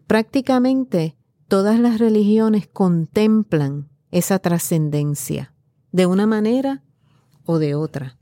[0.07, 1.17] Prácticamente
[1.53, 5.53] todas las religiones contemplan esa trascendencia
[5.91, 6.83] de una manera
[7.45, 8.17] o de otra.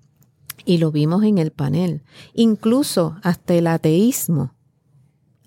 [0.64, 2.02] Y lo vimos en el panel.
[2.34, 4.56] Incluso hasta el ateísmo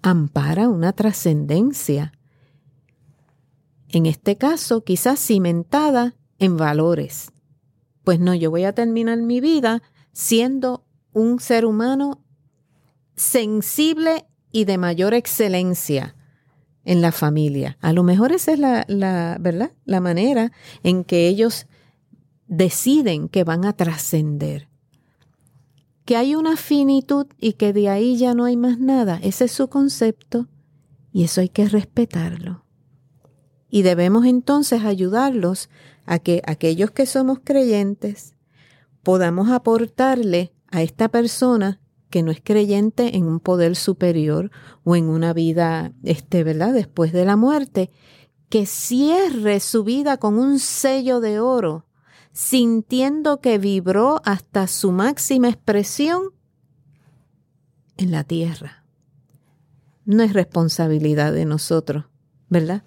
[0.01, 2.13] ampara una trascendencia
[3.89, 7.33] En este caso, quizás cimentada en valores.
[8.05, 12.23] Pues no, yo voy a terminar mi vida siendo un ser humano
[13.17, 16.15] sensible y de mayor excelencia
[16.85, 17.77] en la familia.
[17.81, 19.71] A lo mejor esa es la, ¿verdad?
[19.85, 20.51] La manera
[20.83, 21.67] en que ellos
[22.47, 24.67] deciden que van a trascender.
[26.05, 29.19] Que hay una finitud y que de ahí ya no hay más nada.
[29.23, 30.47] Ese es su concepto
[31.13, 32.65] y eso hay que respetarlo.
[33.69, 35.69] Y debemos entonces ayudarlos
[36.05, 38.35] a que aquellos que somos creyentes
[39.03, 41.79] podamos aportarle a esta persona
[42.13, 44.51] que no es creyente en un poder superior
[44.83, 46.71] o en una vida, este, ¿verdad?
[46.71, 47.89] Después de la muerte,
[48.49, 51.87] que cierre su vida con un sello de oro,
[52.31, 56.25] sintiendo que vibró hasta su máxima expresión
[57.97, 58.85] en la tierra.
[60.05, 62.05] No es responsabilidad de nosotros,
[62.47, 62.83] ¿verdad?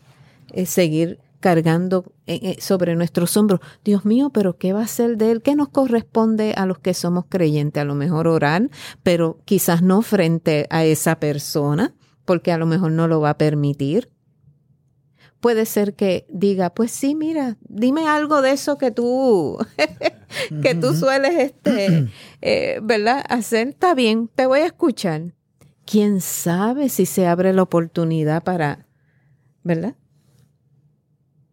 [0.52, 3.60] Es seguir cargando eh, eh, sobre nuestros hombros.
[3.84, 5.42] Dios mío, pero ¿qué va a ser de él?
[5.42, 7.80] ¿Qué nos corresponde a los que somos creyentes?
[7.80, 8.68] A lo mejor orar,
[9.04, 11.94] pero quizás no frente a esa persona,
[12.24, 14.10] porque a lo mejor no lo va a permitir.
[15.38, 19.56] Puede ser que diga, pues sí, mira, dime algo de eso que tú,
[20.62, 22.08] que tú sueles, este,
[22.42, 23.24] eh, ¿verdad?
[23.28, 25.32] Hacer, está bien, te voy a escuchar.
[25.84, 28.88] ¿Quién sabe si se abre la oportunidad para,
[29.62, 29.94] ¿verdad?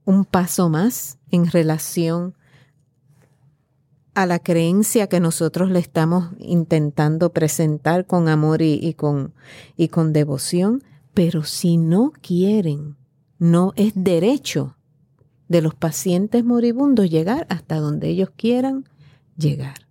[0.05, 2.35] Un paso más en relación
[4.13, 9.33] a la creencia que nosotros le estamos intentando presentar con amor y, con,
[9.75, 10.83] y con devoción,
[11.13, 12.95] pero si no quieren,
[13.39, 14.77] no es derecho
[15.47, 18.87] de los pacientes moribundos llegar hasta donde ellos quieran
[19.35, 19.87] llegar.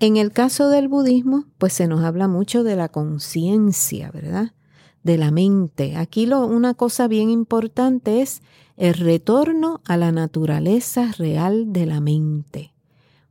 [0.00, 4.52] En el caso del budismo, pues se nos habla mucho de la conciencia, ¿verdad?
[5.04, 5.96] De la mente.
[5.96, 8.42] Aquí lo, una cosa bien importante es
[8.76, 12.74] el retorno a la naturaleza real de la mente.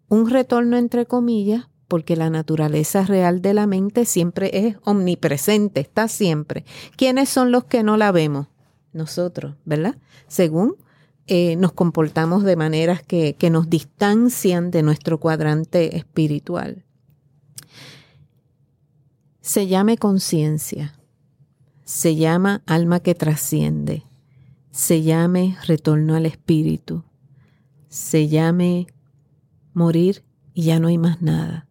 [0.07, 6.07] Un retorno entre comillas, porque la naturaleza real de la mente siempre es omnipresente, está
[6.07, 6.63] siempre.
[6.95, 8.47] ¿Quiénes son los que no la vemos?
[8.93, 9.97] Nosotros, ¿verdad?
[10.28, 10.76] Según
[11.28, 16.84] eh, nos comportamos de maneras que, que nos distancian de nuestro cuadrante espiritual.
[19.41, 20.93] Se llame conciencia,
[21.84, 24.03] se llama alma que trasciende,
[24.71, 27.03] se llame retorno al espíritu,
[27.89, 28.88] se llame
[29.73, 30.23] morir
[30.53, 31.67] y ya no hay más nada.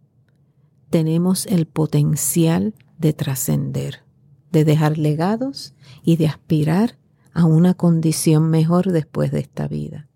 [0.91, 4.05] Tenemos el potencial de trascender,
[4.51, 6.99] de dejar legados y de aspirar
[7.33, 10.09] a una condición mejor después de esta vida.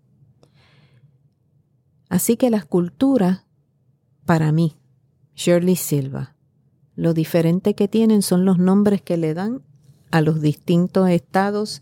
[2.09, 3.45] Así que la escultura,
[4.25, 4.77] para mí,
[5.35, 6.35] Shirley Silva,
[6.95, 9.61] lo diferente que tienen son los nombres que le dan
[10.11, 11.81] a los distintos estados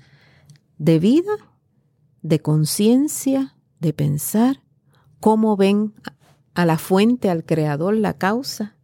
[0.77, 1.33] de vida,
[2.21, 4.61] de conciencia, de pensar,
[5.19, 5.93] cómo ven
[6.53, 8.75] a la fuente, al creador, la causa.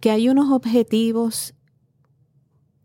[0.00, 1.54] Que hay unos objetivos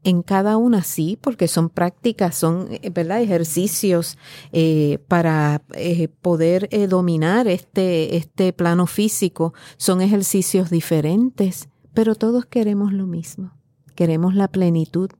[0.04, 3.22] en cada una, sí, porque son prácticas, son eh, ¿verdad?
[3.22, 4.18] ejercicios
[4.52, 9.54] eh, para eh, poder dominar este, este plano físico.
[9.78, 13.61] Son ejercicios diferentes, pero todos queremos lo mismo.
[14.02, 15.12] Queremos la plenitud,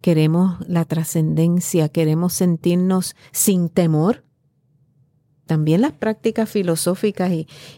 [0.00, 4.24] queremos la trascendencia, queremos sentirnos sin temor.
[5.44, 7.30] También las prácticas filosóficas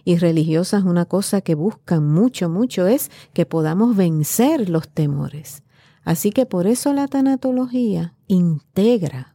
[0.05, 5.64] y, religiosas, una cosa que buscan mucho, mucho es que podamos vencer los temores.
[6.05, 9.34] Así que por eso la tanatología integra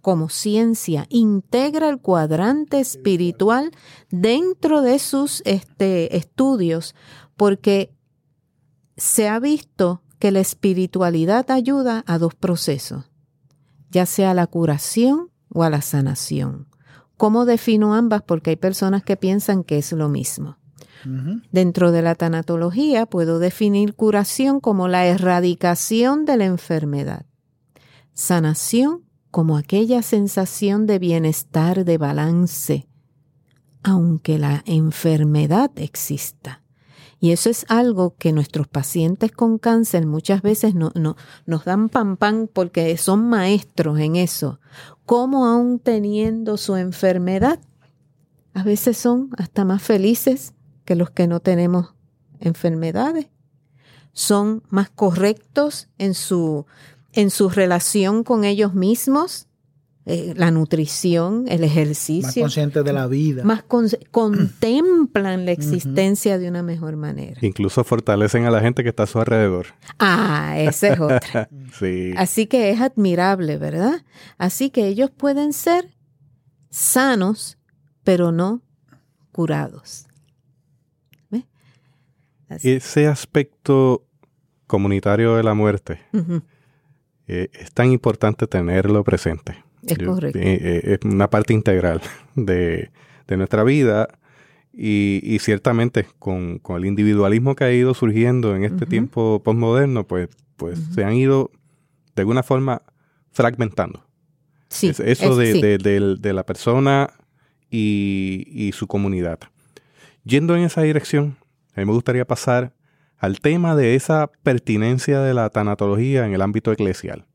[0.00, 3.70] como ciencia, integra el cuadrante espiritual
[4.10, 6.96] dentro de sus este, estudios,
[7.36, 7.94] porque
[9.00, 13.10] se ha visto que la espiritualidad ayuda a dos procesos,
[13.90, 16.68] ya sea a la curación o a la sanación.
[17.16, 18.22] ¿Cómo defino ambas?
[18.22, 20.58] Porque hay personas que piensan que es lo mismo.
[21.50, 27.24] Dentro de la tanatología puedo definir curación como la erradicación de la enfermedad,
[28.12, 32.86] sanación como aquella sensación de bienestar, de balance,
[33.82, 36.59] aunque la enfermedad exista.
[37.20, 41.90] Y eso es algo que nuestros pacientes con cáncer muchas veces no, no, nos dan
[41.90, 44.58] pan pan porque son maestros en eso.
[45.04, 47.60] Cómo aún teniendo su enfermedad,
[48.54, 50.54] a veces son hasta más felices
[50.86, 51.94] que los que no tenemos
[52.40, 53.26] enfermedades.
[54.12, 56.64] Son más correctos en su,
[57.12, 59.46] en su relación con ellos mismos,
[60.06, 63.44] eh, la nutrición, el Más ejercicio, conscientes de la vida.
[63.44, 67.38] más con- contemplan la existencia de una mejor manera.
[67.42, 69.66] Incluso fortalecen a la gente que está a su alrededor.
[69.98, 71.48] Ah, esa es otra.
[71.78, 72.12] Sí.
[72.16, 74.02] Así que es admirable, ¿verdad?
[74.38, 75.94] Así que ellos pueden ser
[76.70, 77.58] sanos,
[78.02, 78.62] pero no
[79.32, 80.06] curados.
[82.62, 84.04] Ese aspecto
[84.66, 86.00] comunitario de la muerte
[87.28, 89.62] eh, es tan importante tenerlo presente.
[89.86, 90.38] Es Yo- correcto.
[90.38, 92.00] eh, eh, es una parte integral
[92.34, 92.90] de,
[93.26, 94.08] de nuestra vida
[94.72, 100.06] y, y ciertamente con, con el individualismo que ha ido surgiendo en este tiempo postmoderno,
[100.06, 101.50] pues, pues se han ido
[102.14, 102.82] de alguna forma
[103.32, 104.04] fragmentando.
[104.68, 105.82] Sí, Es- eso es- de, sí.
[105.82, 107.10] de- de la persona
[107.70, 109.38] y, y su comunidad.
[110.24, 111.36] Yendo en esa dirección,
[111.74, 112.74] a mí me gustaría pasar
[113.16, 117.26] al tema de esa pertinencia de la tanatología en el ámbito eclesial.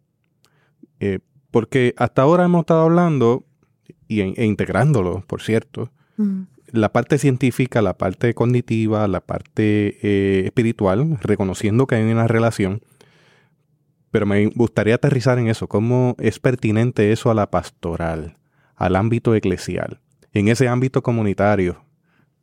[0.99, 1.19] Eh,
[1.55, 3.45] porque hasta ahora hemos estado hablando,
[4.09, 5.89] y, e integrándolo, por cierto,
[6.67, 12.81] la parte científica, la parte cognitiva, la parte eh, espiritual, reconociendo que hay una relación.
[14.11, 18.35] Pero me gustaría aterrizar en eso, cómo es pertinente eso a la pastoral,
[18.75, 20.01] al ámbito eclesial,
[20.33, 21.85] en ese ámbito comunitario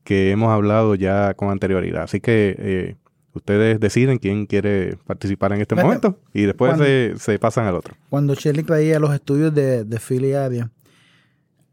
[0.05, 2.05] que hemos hablado ya con anterioridad.
[2.05, 2.97] Así que eh,
[3.35, 7.67] ustedes deciden quién quiere participar en este Bueno, momento y después cuando- se, se pasan
[7.67, 7.95] al otro.
[8.11, 10.71] Cuando Shelley traía los estudios de, de filiaria,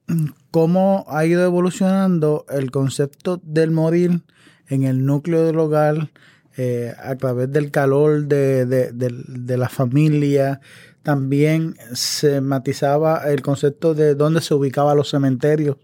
[0.51, 4.21] cómo ha ido evolucionando el concepto del morir
[4.67, 6.09] en el núcleo del hogar
[6.57, 10.59] eh, a través del calor de, de- de- de la familia.
[11.03, 15.77] También se matizaba el concepto de dónde se ubicaban los cementerios,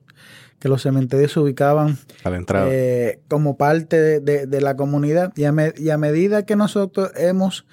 [0.60, 2.68] que los cementerios se ubicaban A la entrada.
[2.72, 5.32] eh, como parte de, de- de la comunidad.
[5.36, 7.66] Y a, me- y a medida que nosotros hemos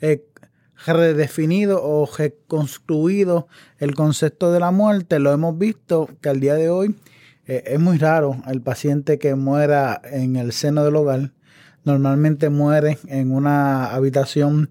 [0.00, 0.24] eh,
[0.86, 6.70] redefinido o reconstruido el concepto de la muerte, lo hemos visto que al día de
[6.70, 6.96] hoy
[7.46, 11.32] eh, es muy raro el paciente que muera en el seno del hogar.
[11.84, 14.70] Normalmente muere en una habitación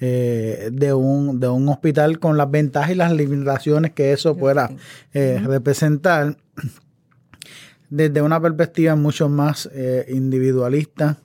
[0.00, 4.70] eh, de, un, de un hospital con las ventajas y las limitaciones que eso pueda
[5.12, 6.36] eh, representar
[7.90, 11.18] desde una perspectiva mucho más eh, individualista,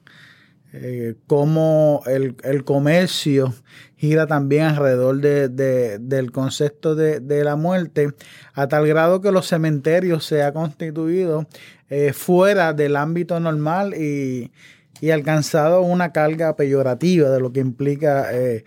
[0.74, 3.54] eh, cómo el, el comercio
[3.96, 8.10] gira también alrededor de- de- del concepto de, de la muerte,
[8.54, 11.48] a tal grado que los cementerios se ha constituido
[11.90, 14.52] eh, fuera del ámbito normal y,
[15.00, 18.66] y alcanzado una carga peyorativa de lo que implica eh,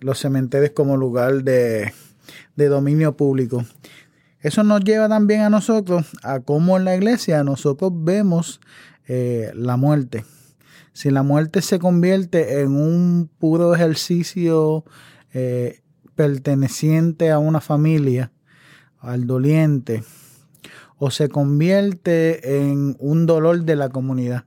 [0.00, 1.92] los cementerios como lugar de,
[2.56, 3.66] de dominio público.
[4.40, 8.60] Eso nos lleva también a nosotros a cómo en la iglesia nosotros vemos
[9.06, 10.24] eh, la muerte.
[10.92, 14.84] Si la muerte se convierte en un puro ejercicio
[15.34, 15.80] eh,
[16.14, 18.32] perteneciente a una familia,
[18.98, 20.04] al doliente,
[20.96, 24.44] o se convierte en un dolor de la comunidad.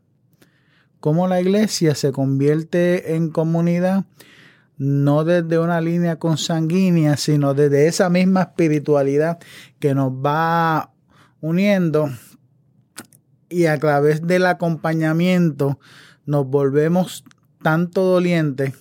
[0.99, 4.05] Cómo la iglesia se convierte en comunidad
[4.77, 9.39] no desde una línea consanguínea, sino desde esa misma espiritualidad
[9.79, 10.91] que nos va
[11.41, 12.09] uniendo.
[13.49, 15.79] Y a través del acompañamiento
[16.25, 17.23] nos volvemos
[17.61, 18.73] tanto dolientes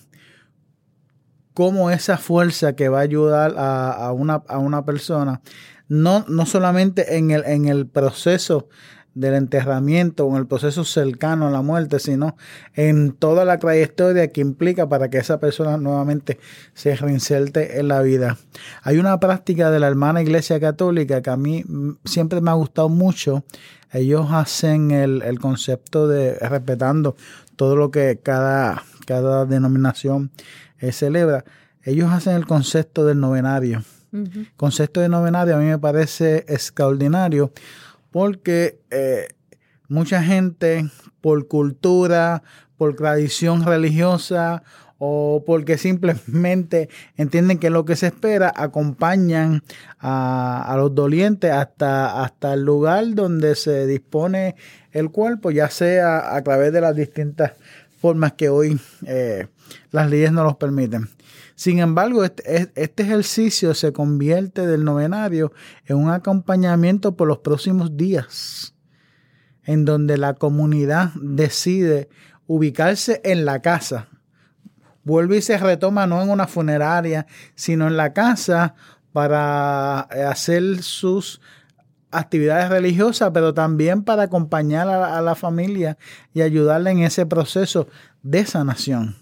[1.53, 5.41] como esa fuerza que va a ayudar a, a una, a una persona,
[5.87, 8.69] no, no solamente en el, en el proceso
[9.15, 12.35] del enterramiento o en el proceso cercano a la muerte, sino
[12.73, 16.39] en toda la trayectoria que implica para que esa persona nuevamente
[16.73, 18.37] se reinserte en la vida.
[18.81, 22.55] Hay una práctica de la hermana Iglesia Católica que a mí mm, siempre me ha
[22.55, 23.43] gustado mucho.
[23.91, 27.15] Ellos hacen el, el concepto de respetando
[27.55, 30.31] todo lo que cada, cada denominación
[30.79, 31.45] eh, celebra.
[31.83, 33.83] Ellos hacen el concepto del novenario
[34.57, 37.51] concepto de novenario a mí me parece extraordinario
[38.13, 39.27] porque eh,
[39.89, 40.85] mucha gente
[41.19, 42.43] por cultura,
[42.77, 44.61] por tradición religiosa
[44.99, 49.63] o porque simplemente entienden que lo que se espera, acompañan
[49.99, 54.55] a, a los dolientes hasta, hasta el lugar donde se dispone
[54.91, 57.53] el cuerpo, ya sea a través de las distintas
[57.99, 59.47] formas que hoy eh,
[59.91, 61.09] las leyes no los permiten.
[61.63, 65.53] Sin embargo, este, este, ejercicio se convierte del novenario
[65.85, 68.75] en un acompañamiento por los próximos días,
[69.63, 72.09] en donde la comunidad decide
[72.47, 74.09] ubicarse en la casa.
[75.05, 78.75] Vuelve y se retoma no en una funeraria, sino en la casa
[79.13, 81.39] para hacer sus
[82.11, 85.97] actividades religiosas, pero también para acompañar a, la familia
[86.33, 87.87] y ayudarle en ese proceso
[88.21, 89.15] de sanación.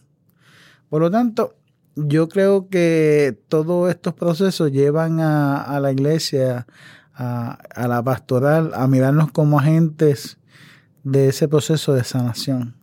[0.90, 1.61] Por lo tanto,
[1.96, 6.68] yo creo que todos estos procesos llevan a, la iglesia,
[7.14, 10.38] a, la pastoral, a mirarnos como agentes
[11.04, 12.76] de ese proceso de sanación.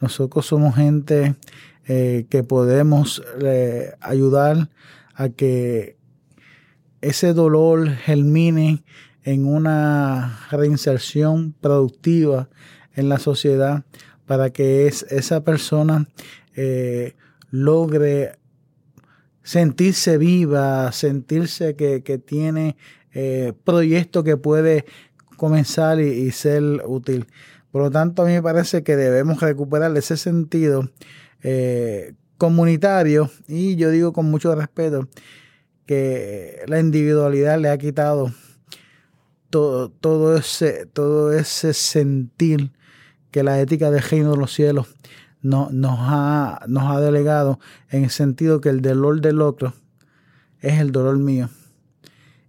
[0.00, 1.36] Nosotros somos gente
[1.86, 4.68] eh, que podemos eh, ayudar
[5.14, 5.96] a que
[7.00, 8.82] ese dolor germine
[9.22, 12.48] en una reinserción productiva
[12.94, 13.84] en la sociedad
[14.26, 16.08] para que es, esa persona
[16.56, 17.14] eh,
[17.54, 18.36] logre
[19.44, 22.76] sentirse viva, sentirse que, tiene
[23.12, 24.86] eh, proyecto que puede
[25.36, 27.26] comenzar y, ser útil.
[27.70, 30.90] Por lo tanto, a mí me parece que debemos recuperar ese sentido
[31.44, 35.08] eh, comunitario y yo digo con mucho respeto
[35.86, 38.32] que la individualidad le ha quitado
[39.50, 42.72] todo, todo, ese, todo ese sentir
[43.30, 44.93] que la ética del reino de los cielos
[45.44, 49.74] no, nos, ha, nos ha delegado en el sentido que el dolor del otro
[50.60, 51.50] es el dolor mío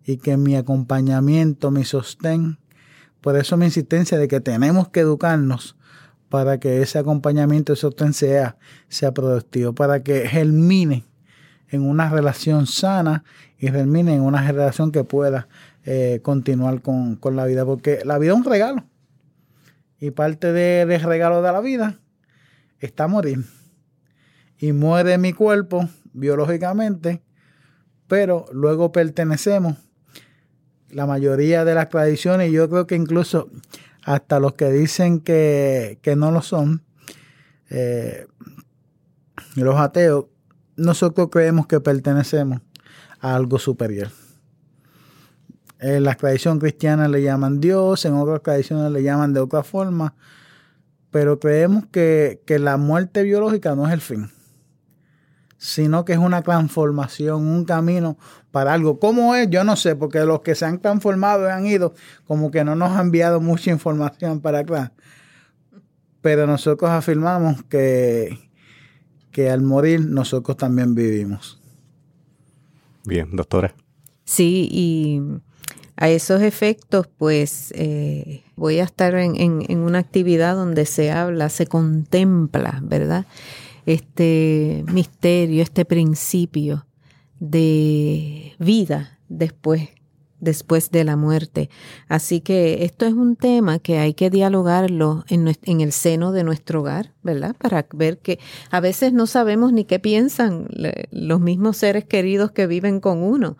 [0.06, 2.58] y que mi acompañamiento, mi sostén,
[3.20, 5.76] por eso mi insistencia de que tenemos que educarnos
[6.30, 11.04] para que ese acompañamiento y sostén sea, sea productivo, para que germine
[11.68, 13.26] en una relación sana
[13.60, 15.50] y germine en una relación que pueda
[15.84, 18.86] eh, continuar con, con, la vida, porque la vida es un regalo.
[20.00, 22.00] Y parte del de regalo de la vida
[22.80, 23.44] está morir.
[24.58, 27.22] Y muere mi cuerpo biológicamente,
[28.08, 29.78] pero luego pertenecemos.
[30.90, 33.50] La mayoría de las tradiciones, yo creo que incluso
[34.04, 36.84] hasta los que dicen que, no lo son,
[37.70, 38.28] eh,
[39.56, 40.26] los ateos,
[40.76, 42.62] nosotros creemos que pertenecemos
[43.20, 44.10] a algo superior.
[45.80, 50.16] En la tradición cristiana le llaman Dios, en otras tradiciones le llaman de otra forma,
[51.16, 54.32] pero creemos que, la muerte biológica no es el fin,
[55.58, 58.18] sino que es una transformación, un camino
[58.52, 59.00] para algo.
[59.00, 59.50] ¿Cómo es?
[59.50, 61.94] Yo no sé, porque los que se han transformado y han ido,
[62.28, 64.92] como que no nos han enviado mucha información para acá.
[66.20, 68.38] Pero nosotros afirmamos que,
[69.32, 71.62] que al morir nosotros también vivimos.
[73.06, 73.74] Bien, doctora.
[74.26, 75.22] Sí, y
[75.98, 81.68] a esos efectos, pues eh, voy a estar en, una actividad donde se habla, se
[81.68, 83.26] contempla, ¿verdad?
[83.86, 86.86] Este misterio, este principio
[87.40, 89.90] de vida después
[90.40, 91.70] después de la muerte.
[92.08, 96.44] Así que esto es un tema que hay que dialogarlo en, en, el seno de
[96.44, 97.56] nuestro hogar, ¿verdad?
[97.58, 98.40] Para ver que
[98.70, 100.68] a veces no sabemos ni qué piensan
[101.12, 103.58] los mismos seres queridos que viven con uno.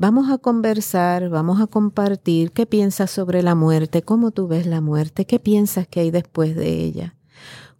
[0.00, 4.80] Vamos a conversar, vamos a compartir qué piensas sobre la muerte, cómo tú ves la
[4.80, 7.16] muerte, qué piensas que hay después de ella,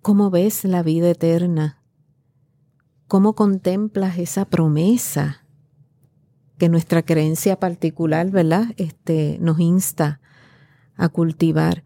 [0.03, 1.81] cómo ves la vida eterna,
[3.07, 5.45] cómo contemplas esa promesa
[6.59, 8.75] que nuestra creencia particular, ¿verdad?
[8.79, 10.21] Este, nos insta
[10.97, 11.85] a cultivar.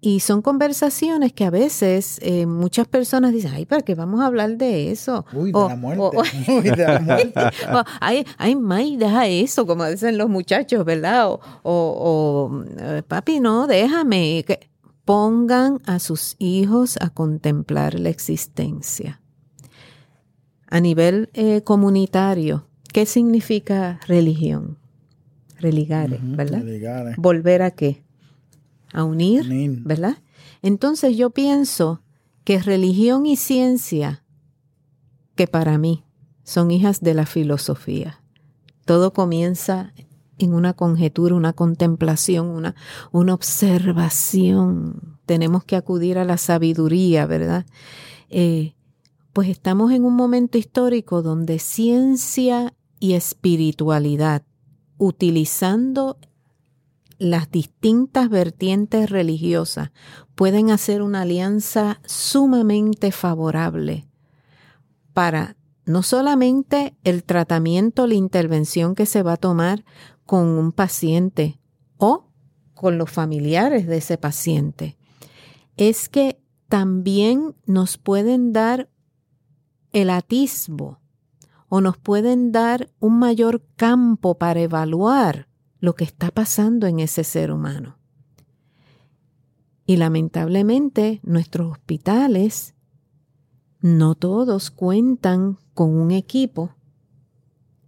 [0.00, 4.26] Y son conversaciones que a veces eh, muchas personas dicen, ay, ¿para qué vamos a
[4.26, 5.26] hablar de eso?
[5.32, 6.16] Uy, de la muerte.
[6.48, 7.40] Uy, de la muerte.
[8.00, 11.28] ay, ay, May, deja eso, como dicen los muchachos, ¿verdad?
[11.28, 14.44] O, o, eh, papi, no, déjame.
[14.46, 14.70] Que
[15.04, 19.20] pongan a sus hijos a contemplar la existencia.
[20.68, 24.78] A nivel eh, comunitario, ¿qué significa religión?
[25.58, 26.60] Religare, ¿verdad?
[26.60, 27.14] Religare.
[27.16, 28.04] ¿Volver a qué?
[28.92, 29.46] A unir,
[29.84, 30.18] ¿verdad?
[30.62, 32.02] Entonces yo pienso
[32.44, 34.24] que religión y ciencia,
[35.34, 36.04] que para mí
[36.44, 38.22] son hijas de la filosofía,
[38.84, 39.92] todo comienza
[40.38, 42.74] en una conjetura, una contemplación, una,
[43.12, 45.18] una observación.
[45.26, 47.66] Tenemos que acudir a la sabiduría, ¿verdad?
[48.30, 48.74] Eh,
[49.32, 54.42] pues estamos en un momento histórico donde ciencia y espiritualidad,
[54.96, 56.18] utilizando
[57.18, 59.90] las distintas vertientes religiosas
[60.34, 64.08] pueden hacer una alianza sumamente favorable
[65.12, 69.84] para no solamente el tratamiento, la intervención que se va a tomar
[70.26, 71.58] con un paciente
[71.96, 72.26] o
[72.74, 74.96] con los familiares de ese paciente,
[75.76, 78.90] es que también nos pueden dar
[79.92, 81.00] el atisbo
[81.68, 85.47] o nos pueden dar un mayor campo para evaluar
[85.80, 87.98] lo que está pasando en ese ser humano.
[89.86, 92.74] Y lamentablemente nuestros hospitales,
[93.80, 96.74] no todos cuentan con un equipo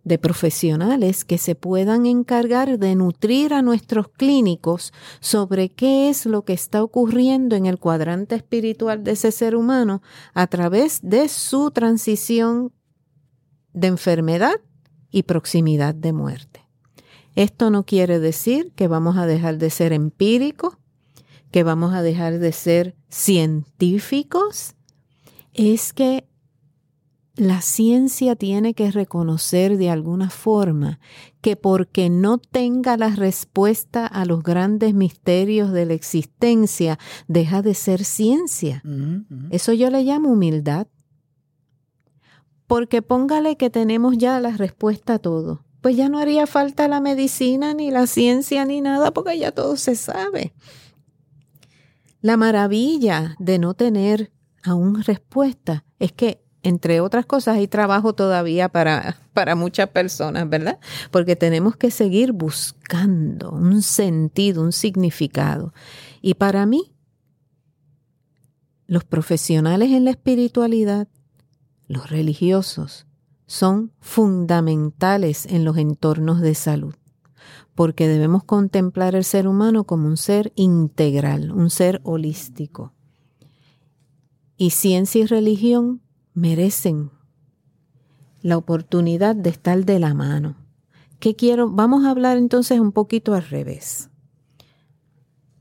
[0.04, 6.44] de profesionales que se puedan encargar de nutrir a nuestros clínicos sobre qué es lo
[6.44, 11.70] que está ocurriendo en el cuadrante espiritual de ese ser humano a través de su
[11.70, 12.72] transición
[13.72, 14.54] de enfermedad
[15.10, 16.59] y proximidad de muerte.
[17.34, 20.76] Esto no quiere decir que vamos a dejar de ser empíricos,
[21.50, 24.74] que vamos a dejar de ser científicos,
[25.52, 26.26] es que
[27.36, 31.00] la ciencia tiene que reconocer de alguna forma
[31.40, 37.74] que porque no tenga la respuesta a los grandes misterios de la existencia, deja de
[37.74, 38.82] ser ciencia.
[39.50, 40.86] Eso yo le llamo humildad.
[42.66, 45.64] Porque póngale que tenemos ya la respuesta a todo.
[45.80, 49.76] Pues ya no haría falta la medicina, ni la ciencia, ni nada, porque ya todo
[49.76, 50.52] se sabe.
[52.20, 54.30] La maravilla de no tener
[54.62, 60.78] aún respuesta es que, entre otras cosas, hay trabajo todavía para, para muchas personas, ¿verdad?
[61.10, 65.72] Porque tenemos que seguir buscando un sentido, un significado.
[66.20, 66.92] Y para mí,
[68.86, 71.08] los profesionales en la espiritualidad,
[71.86, 73.06] los religiosos,
[73.50, 76.94] son fundamentales en los entornos de salud
[77.74, 82.92] porque debemos contemplar el ser humano como un ser integral, un ser holístico.
[84.56, 86.00] Y ciencia y religión
[86.32, 87.10] merecen
[88.40, 90.56] la oportunidad de estar de la mano.
[91.18, 91.70] ¿Qué quiero?
[91.70, 94.10] Vamos a hablar entonces un poquito al revés.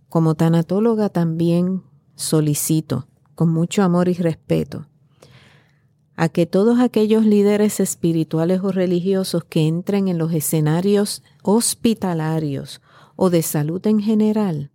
[0.09, 1.83] Como tanatóloga también
[2.15, 4.85] solicito, con mucho amor y respeto,
[6.21, 12.81] a que todos aquellos líderes espirituales o religiosos que entren en los escenarios hospitalarios
[13.15, 14.69] o de salud en general,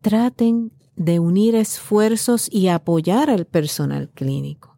[0.00, 4.76] traten de unir esfuerzos y apoyar al personal clínico.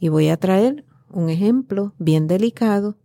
[0.00, 2.98] Y voy a traer un ejemplo bien delicado,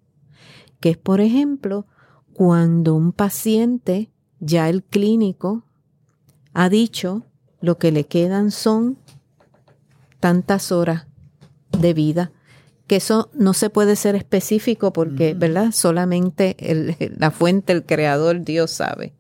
[0.80, 1.86] que es, por ejemplo,
[2.34, 5.64] cuando un paciente, ya el clínico,
[6.56, 7.22] ha dicho
[7.62, 8.98] lo que le quedan son
[10.20, 11.06] tantas horas
[11.78, 12.32] de vida,
[12.88, 15.72] que eso no se puede ser específico porque, ¿verdad?
[15.72, 16.56] Solamente
[17.18, 19.14] la fuente, el creador, Dios sabe.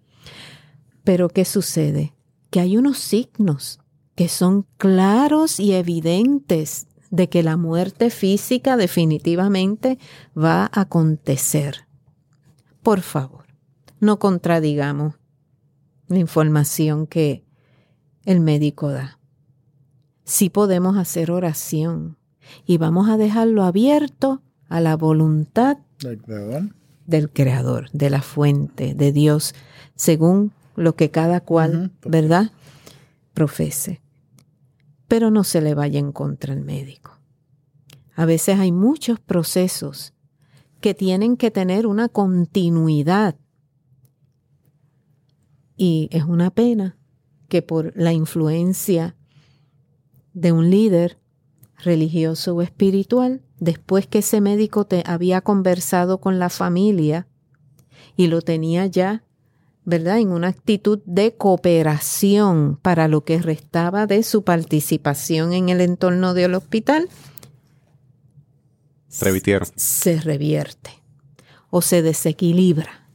[1.03, 2.13] Pero ¿qué sucede?
[2.49, 3.79] Que hay unos signos
[4.15, 9.97] que son claros y evidentes de que la muerte física definitivamente
[10.37, 11.87] va a acontecer.
[12.81, 13.45] Por favor,
[13.99, 15.15] no contradigamos
[16.07, 17.45] la información que
[18.25, 19.19] el médico da.
[20.23, 22.17] Sí podemos hacer oración,
[22.65, 25.77] y vamos a dejarlo abierto a la voluntad
[27.05, 29.53] del creador, de la fuente, de Dios,
[29.95, 32.51] según lo que cada cual, ¿verdad?,
[33.33, 34.01] profese.
[35.07, 37.19] Pero no se le vaya en contra al médico.
[38.15, 40.13] A veces hay muchos procesos
[40.81, 43.35] que tienen que tener una continuidad.
[45.75, 46.97] Y es una pena
[47.47, 49.15] que por la influencia
[50.33, 51.19] de un líder
[51.83, 57.27] religioso o espiritual, después que ese médico te había conversado con la familia
[58.15, 59.23] y lo tenía ya,
[59.85, 65.81] ¿verdad?, en una actitud de cooperación para lo que restaba de su participación en el
[65.81, 67.09] entorno del hospital,
[69.75, 70.89] Se revierte
[71.69, 73.07] o se desequilibra.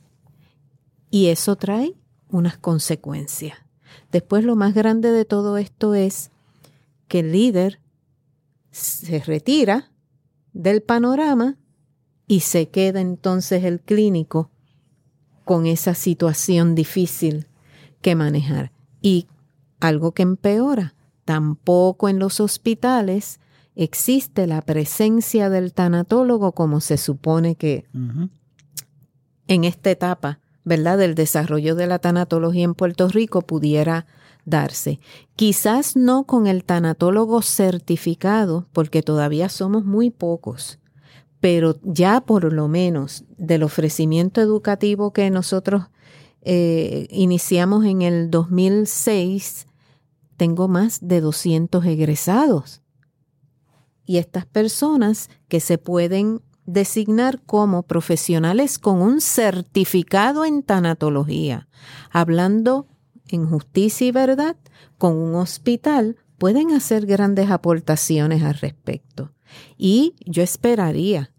[1.11, 1.95] Y eso trae
[2.29, 3.59] unas consecuencias.
[4.13, 6.31] Después lo más grande de todo esto es
[7.09, 7.81] que el líder
[8.71, 9.91] se retira
[10.53, 11.57] del panorama
[12.27, 14.51] y se queda entonces el clínico
[15.45, 17.49] con esa situación difícil
[18.03, 18.73] que manejar.
[19.01, 19.27] Y
[19.81, 20.95] algo que empeora,
[21.25, 23.41] tampoco en los hospitales
[23.75, 27.87] existe la presencia del tanatólogo como se supone que
[29.47, 34.07] en esta etapa, ¿verdad?, del desarrollo de la tanatología en Puerto Rico pudiera
[34.49, 35.01] darse.
[35.37, 40.79] Quizás no con el tanatólogo certificado, porque todavía somos muy pocos,
[41.41, 45.85] pero ya por lo menos del ofrecimiento educativo que nosotros
[46.43, 49.67] eh, iniciamos en el 2006,
[50.37, 52.83] tengo más de 200 egresados.
[54.05, 61.69] Y estas personas que se pueden designar como profesionales con un certificado en tanatología,
[62.11, 62.87] hablando
[63.29, 64.57] en justicia y verdad
[64.97, 69.33] con un hospital pueden hacer grandes aportaciones al respecto.
[69.77, 71.33] Y yo esperaría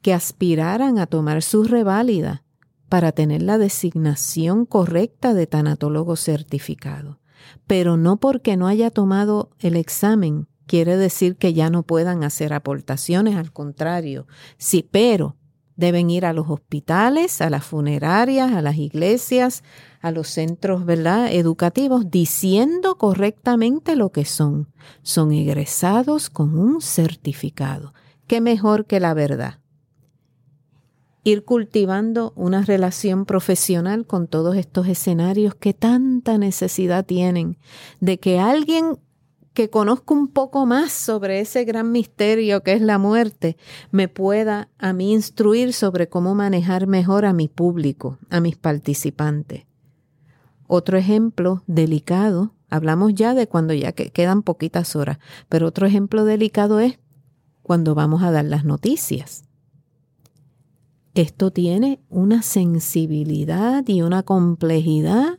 [0.00, 2.44] que aspiraran a tomar su reválida
[2.88, 7.20] para tener la designación correcta de tanatólogo certificado.
[7.66, 12.52] Pero no porque no haya tomado el examen quiere decir que ya no puedan hacer
[12.52, 14.26] aportaciones, al contrario,
[14.58, 15.36] sí, pero
[15.76, 19.64] deben ir a los hospitales, a las funerarias, a las iglesias,
[20.02, 21.32] a los centros ¿verdad?
[21.32, 24.68] educativos, diciendo correctamente lo que son.
[25.02, 27.94] Son egresados con un certificado.
[28.26, 29.60] ¿Qué mejor que la verdad?
[31.24, 37.58] Ir cultivando una relación profesional con todos estos escenarios que tanta necesidad tienen
[38.00, 38.98] de que alguien
[39.54, 43.56] que conozca un poco más sobre ese gran misterio que es la muerte,
[43.90, 49.64] me pueda a mí instruir sobre cómo manejar mejor a mi público, a mis participantes.
[50.66, 56.80] Otro ejemplo delicado, hablamos ya de cuando ya quedan poquitas horas, pero otro ejemplo delicado
[56.80, 56.98] es
[57.62, 59.44] cuando vamos a dar las noticias.
[61.14, 65.38] Esto tiene una sensibilidad y una complejidad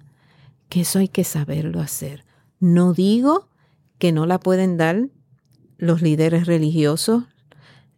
[0.69, 2.25] que eso hay que saberlo hacer.
[2.59, 3.49] No digo
[3.97, 5.09] que no la pueden dar
[5.77, 7.23] los líderes religiosos,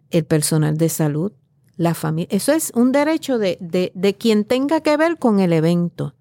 [0.10, 1.34] el personal de salud,
[1.78, 2.30] la familia.
[2.32, 6.14] Eso es un derecho de, de, de quien tenga que ver con el evento.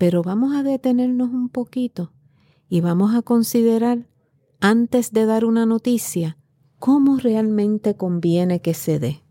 [0.00, 2.10] Pero vamos a detenernos un poquito
[2.70, 4.08] y vamos a considerar,
[4.58, 6.38] antes de dar una noticia,
[6.78, 9.22] cómo realmente conviene que se dé.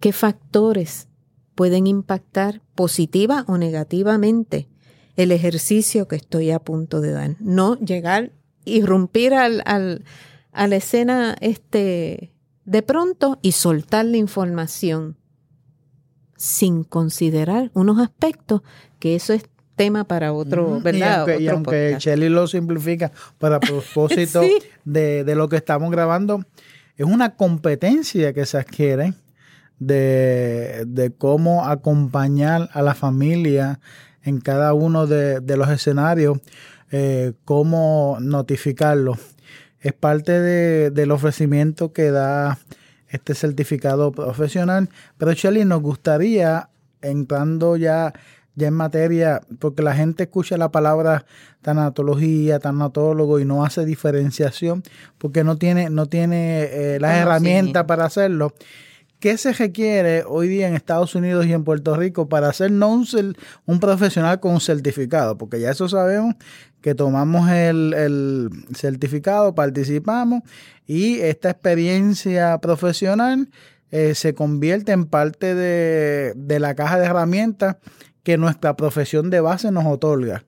[0.00, 1.08] ¿Qué factores
[1.54, 4.70] pueden impactar positiva o negativamente
[5.14, 7.36] el ejercicio que estoy a punto de dar?
[7.38, 8.32] No llegar
[8.64, 10.06] irrumpir al, al,
[10.52, 12.32] a la escena este,
[12.64, 15.18] de pronto y soltar la información
[16.38, 18.62] sin considerar unos aspectos
[18.98, 19.44] que eso es
[19.76, 21.38] tema para otro, ¿verdad?
[21.38, 24.42] Y aunque, Shelly lo simplifica para propósito
[24.84, 26.44] de, de, lo que estamos grabando,
[26.96, 29.14] es una competencia que se adquiere
[29.78, 33.78] de, de cómo acompañar a la familia
[34.24, 36.38] en cada uno de, de los escenarios
[36.90, 39.18] eh, cómo notificarlo.
[39.80, 42.58] Es parte de, del ofrecimiento que da
[43.08, 44.88] este certificado profesional.
[45.18, 46.70] Pero Shelly, nos gustaría,
[47.02, 48.12] entrando ya,
[48.58, 51.24] ya en materia, porque la gente escucha la palabra
[51.62, 54.82] tanatología, tanatólogo y no hace diferenciación,
[55.16, 58.52] porque no tiene, no tiene eh, las herramientas para hacerlo.
[59.20, 62.88] ¿Qué se requiere hoy día en Estados Unidos y en Puerto Rico para ser no
[62.88, 63.06] un,
[63.66, 65.36] un profesional con un certificado?
[65.36, 66.36] Porque ya eso sabemos
[66.80, 70.42] que tomamos el, certificado, participamos
[70.86, 73.48] y esta experiencia profesional
[73.90, 77.76] eh, se convierte en parte de, de la caja de herramientas
[78.28, 80.44] que nuestra profesión de base nos otorga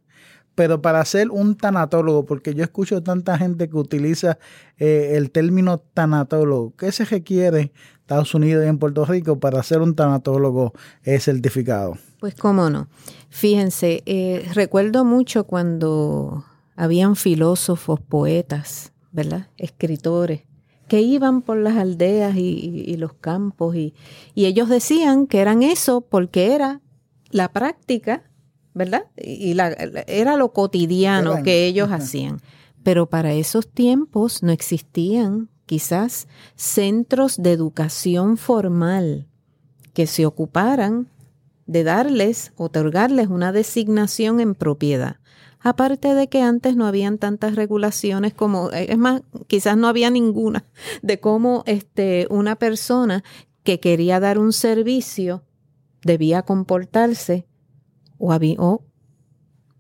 [0.55, 4.37] pero para ser un tanatólogo, porque yo escucho tanta gente que utiliza
[4.77, 9.63] eh, el término tanatólogo, ¿qué se requiere en Estados Unidos y en Puerto Rico para
[9.63, 10.75] ser un tanatólogo
[11.05, 11.97] eh, certificado?
[12.19, 12.89] Pues cómo no.
[13.31, 16.45] Fíjense, eh, recuerdo mucho cuando
[16.77, 19.49] habían filósofos, poetas, ¿verdad?
[19.57, 20.43] Escritores
[20.89, 23.95] que iban por las aldeas y, los campos y,
[24.35, 26.83] y ellos decían que eran eso porque era
[27.31, 28.31] la práctica
[28.75, 29.07] ¿verdad?
[29.17, 29.69] Y la,
[30.07, 32.41] era lo cotidiano que ellos hacían.
[32.83, 39.29] Pero para esos tiempos no existían quizás centros de educación formal
[39.93, 41.09] que se ocuparan
[41.67, 45.17] de darles, otorgarles una designación en propiedad.
[45.61, 50.65] Aparte de que antes no habían tantas regulaciones como, es más, quizás no había ninguna
[51.03, 53.23] de cómo este, una persona
[53.63, 55.45] que quería dar un servicio
[56.03, 57.47] debía comportarse
[58.19, 58.85] o,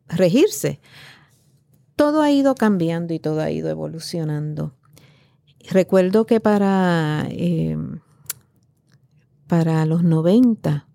[0.08, 0.80] regirse.
[1.96, 4.74] Todo ha ido cambiando y todo ha ido evolucionando.
[5.68, 7.76] Recuerdo que para, eh,
[9.46, 10.86] para los 90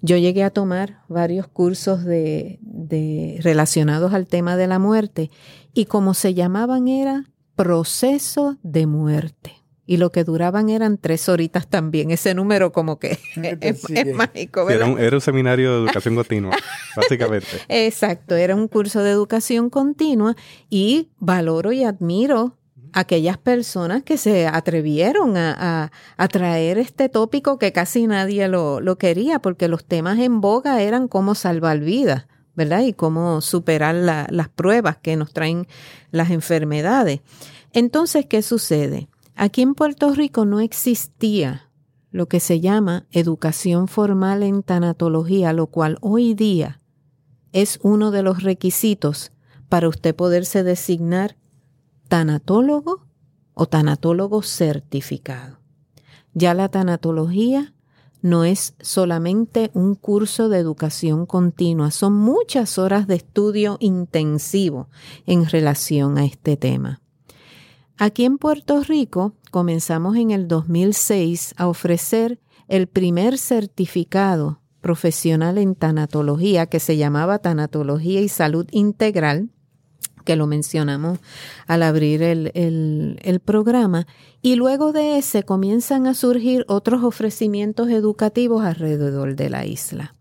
[0.00, 5.30] yo llegué a tomar varios cursos de, de, relacionados al tema de la muerte
[5.72, 11.66] y como se llamaban era proceso de muerte y lo que duraban eran tres horitas
[11.68, 12.10] también.
[12.10, 13.18] Ese número como que
[13.60, 13.82] es,
[14.14, 14.68] mágico.
[14.70, 16.56] Era un, era un, seminario de educación continua,
[16.96, 17.46] básicamente.
[17.68, 20.36] Exacto, era un curso de educación continua
[20.70, 22.56] y valoro y admiro
[22.92, 28.80] a aquellas personas que se atrevieron a, a, traer este tópico que casi nadie lo,
[28.80, 32.26] lo quería, porque los temas en boga eran cómo salvar vidas.
[32.56, 32.82] ¿verdad?
[32.82, 35.66] Y cómo superar las pruebas que nos traen
[36.12, 37.18] las enfermedades.
[37.72, 39.08] Entonces, ¿qué sucede?
[39.36, 41.70] Aquí en Puerto Rico no existía
[42.10, 46.80] lo que se llama educación formal en tanatología, lo cual hoy día
[47.52, 49.32] es uno de los requisitos
[49.68, 51.36] para usted poderse designar
[52.08, 53.06] tanatólogo
[53.54, 55.58] o tanatólogo certificado.
[56.34, 57.74] Ya la tanatología
[58.22, 64.88] no es solamente un curso de educación continua, son muchas horas de estudio intensivo
[65.26, 67.03] en relación a este tema.
[67.96, 75.76] Aquí en Puerto Rico comenzamos en el 2006 a ofrecer el primer certificado profesional en
[75.76, 79.50] tanatología que se llamaba Tanatología y Salud Integral,
[80.24, 81.20] que lo mencionamos
[81.68, 84.06] al abrir el, el, programa,
[84.42, 90.16] y luego de ese comienzan a surgir otros ofrecimientos educativos alrededor de la isla,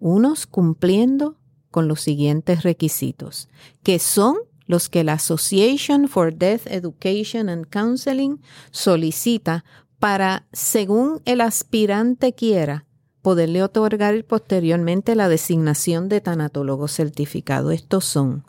[0.00, 1.38] unos cumpliendo
[1.70, 3.48] con los siguientes requisitos,
[3.82, 4.36] que son
[4.66, 8.40] los que la Association for Death Education and Counseling
[8.70, 9.64] solicita
[9.98, 12.84] para, según el aspirante quiera,
[13.22, 17.70] poderle otorgar posteriormente la designación de tanatólogo certificado.
[17.72, 18.44] Estos son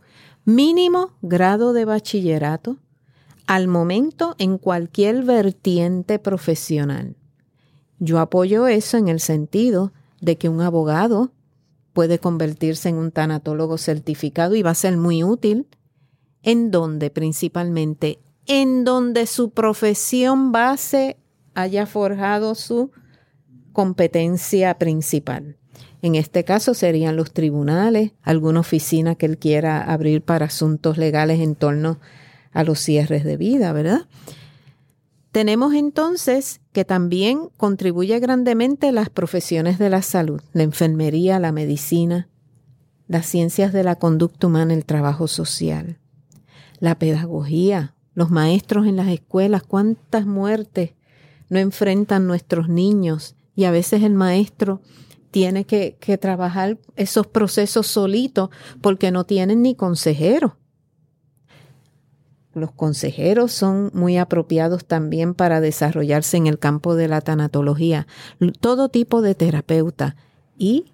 [0.46, 2.78] mínimo grado de bachillerato
[3.48, 7.16] al momento en cualquier vertiente profesional.
[8.00, 11.32] Yo apoyo eso en el sentido de que un abogado
[11.94, 15.66] puede convertirse en un tanatólogo certificado y va a ser muy útil
[16.44, 21.18] en donde principalmente, en donde su profesión base
[21.54, 22.92] haya forjado su
[23.74, 25.58] competencia principal.
[26.02, 31.40] En este caso serían los tribunales, alguna oficina que él quiera abrir para asuntos legales
[31.40, 32.00] en torno
[32.54, 34.08] a los cierres de vida, ¿verdad?
[35.32, 42.30] Tenemos entonces que también contribuye grandemente las profesiones de la salud, la enfermería, la medicina,
[43.08, 46.00] las ciencias de la conducta humana, el trabajo social
[46.80, 50.92] la pedagogía, los maestros en las escuelas, cuántas muertes
[51.50, 53.36] no enfrentan nuestros niños.
[53.56, 54.82] Y a veces el maestro
[55.32, 58.50] tiene que, trabajar esos procesos solitos
[58.82, 60.54] porque no tienen ni consejeros.
[62.54, 68.08] Los consejeros son muy apropiados también para desarrollarse en el campo de la tanatología,
[68.60, 70.16] todo tipo de terapeuta.
[70.58, 70.92] Y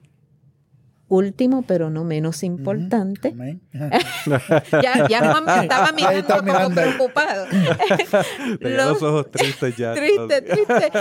[1.14, 3.34] último, pero no menos importante.
[3.74, 7.45] ya, ya Juan me estaba mirando como preocupado.
[8.59, 9.93] los, los, ojos tristes ya.
[10.03, 10.91] Triste, triste.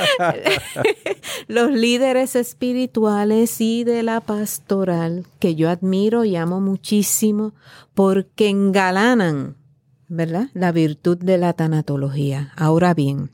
[1.49, 7.55] los líderes espirituales y de la pastoral, que yo admiro y amo muchísimo,
[7.95, 9.57] porque engalanan,
[10.09, 10.49] ¿verdad?
[10.55, 12.53] La virtud de la tanatología.
[12.57, 13.31] Ahora bien,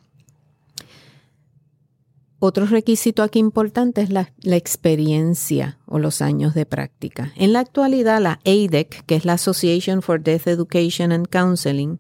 [2.41, 7.33] otro requisito aquí importante es la, experiencia o los años de práctica.
[7.37, 11.99] En la actualidad, la ADEC, que es la Association for Death Education and Counseling,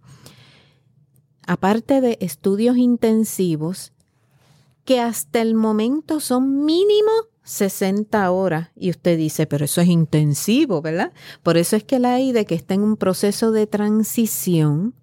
[1.47, 3.93] aparte de estudios intensivos,
[4.84, 7.11] que hasta el momento son mínimo
[7.43, 11.12] 60 horas, y usted dice, pero eso es intensivo, ¿verdad?
[11.43, 14.95] Por eso es que la AIDEC está en un proceso de transición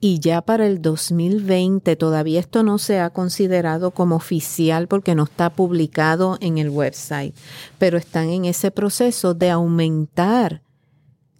[0.00, 5.24] y ya para el 2020 todavía esto no se ha considerado como oficial porque no
[5.24, 7.34] está publicado en el website,
[7.78, 10.62] pero están en ese proceso de aumentar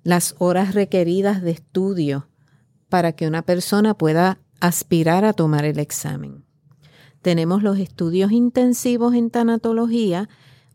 [0.02, 2.28] las horas requeridas de estudio
[2.90, 6.44] para que una persona pueda aspirar a tomar el examen.
[7.22, 10.28] Tenemos los estudios intensivos en tanatología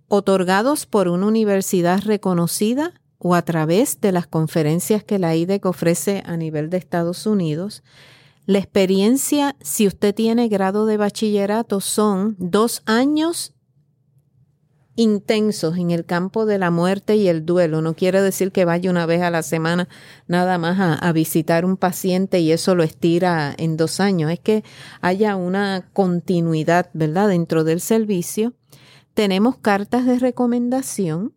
[0.07, 6.23] otorgados por una universidad reconocida o a través de las conferencias que la IDEC ofrece
[6.25, 7.83] a nivel de Estados Unidos.
[8.45, 13.55] La experiencia, si usted tiene grado de bachillerato, son dos años
[14.95, 17.81] intensos en el campo de la muerte y el duelo.
[17.81, 19.89] No quiere decir que vaya una vez a la semana
[20.27, 24.31] nada más a, a, visitar un paciente y eso lo estira en dos años.
[24.31, 24.63] Es que
[25.01, 28.53] haya una continuidad, ¿verdad?, dentro del servicio.
[29.13, 31.33] Tenemos cartas de recomendación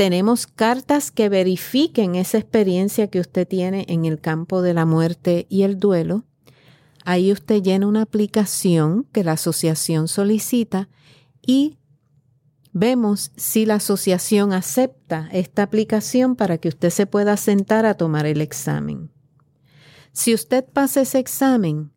[0.00, 5.46] tenemos cartas que verifiquen esa experiencia que usted tiene en el campo de la muerte
[5.50, 6.24] y el duelo.
[7.04, 10.88] Ahí usted llena una aplicación que la asociación solicita
[11.46, 11.76] y
[12.72, 18.24] vemos si la asociación acepta esta aplicación para que usted se pueda sentar a tomar
[18.24, 19.10] el examen.
[20.12, 21.92] Si usted pasa ese examen,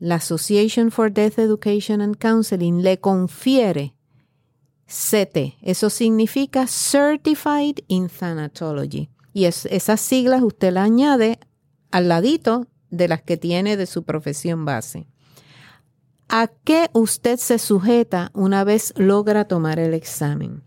[0.00, 3.94] la Association for Death Education and Counseling le confiere
[4.86, 5.56] CT.
[5.62, 9.08] Eso significa Certified in Thanatology.
[9.32, 11.38] Y esas siglas usted las añade
[11.90, 15.06] al ladito de las que tiene de su profesión base.
[16.28, 20.62] ¿A qué usted se sujeta una vez logra tomar el examen?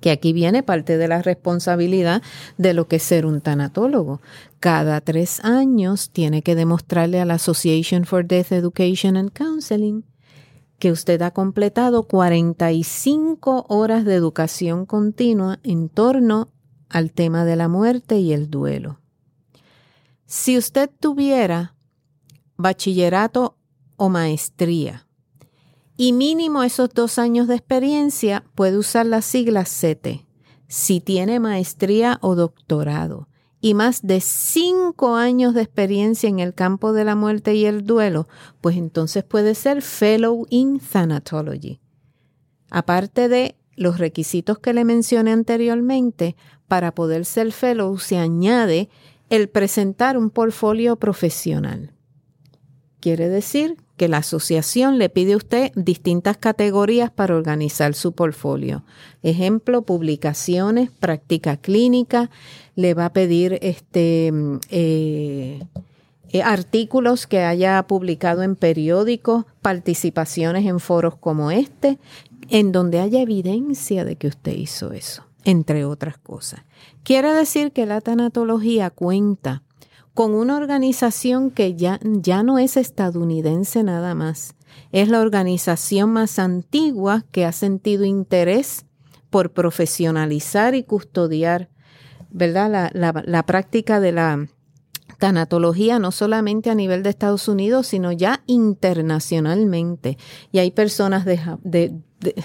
[0.00, 2.22] Que aquí viene parte de la responsabilidad
[2.58, 4.20] de lo que es ser un tanatólogo.
[4.58, 10.04] Cada tres años tiene que demostrarle a la Association for Death Education and Counseling
[10.82, 16.50] que usted ha completado 45 horas de educación continua en torno
[16.88, 18.98] al tema de la muerte y el duelo.
[20.26, 21.76] Si usted tuviera
[22.56, 23.56] bachillerato
[23.94, 25.06] o maestría
[25.96, 30.26] y mínimo esos dos años de experiencia, puede usar las siglas CT.
[30.66, 33.28] Si tiene maestría o doctorado
[33.62, 37.86] y más de cinco años de experiencia en el campo de la muerte y el
[37.86, 38.26] duelo,
[38.60, 41.80] pues entonces puede ser Fellow in Thanatology.
[42.70, 46.34] Aparte de los requisitos que le mencioné anteriormente,
[46.66, 48.90] para poder ser Fellow se añade
[49.30, 51.92] el presentar un portfolio profesional.
[52.98, 58.82] Quiere decir que la asociación le pide a usted distintas categorías para organizar su portfolio.
[59.22, 62.28] Ejemplo, publicaciones, práctica clínica,
[62.74, 64.32] le va a pedir este,
[64.70, 65.62] eh,
[66.32, 72.00] eh, artículos que haya publicado en periódicos, participaciones en foros como este,
[72.48, 76.64] en donde haya evidencia de que usted hizo eso, entre otras cosas.
[77.04, 79.62] Quiere decir que la tanatología cuenta
[80.14, 84.54] con una organización que ya, ya no es estadounidense nada más.
[84.92, 88.84] Es la organización más antigua que ha sentido interés
[89.30, 91.70] por profesionalizar y custodiar
[92.32, 92.90] ¿verdad?
[92.94, 94.48] La, práctica de la
[95.18, 100.18] tanatología no solamente a nivel de Estados Unidos, sino ya internacionalmente.
[100.50, 102.02] Y hay personas de,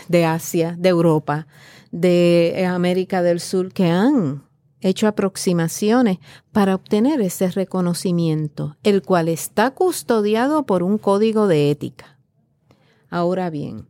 [0.08, 1.48] de Asia, de Europa,
[1.92, 4.47] de América del Sur que han
[4.82, 6.20] hecho aproximaciones
[6.52, 12.20] para obtener ese reconocimiento, el cual está custodiado por un código de ética.
[13.10, 13.88] Ahora bien,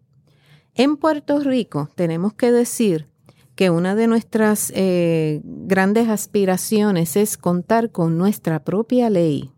[0.75, 3.07] en Puerto Rico tenemos que decir
[3.55, 9.51] que una de nuestras eh, grandes aspiraciones es contar con nuestra propia ley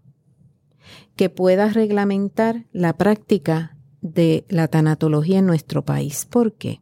[1.17, 6.25] que pueda reglamentar la práctica de la tanatología en nuestro país.
[6.25, 6.81] ¿Por qué?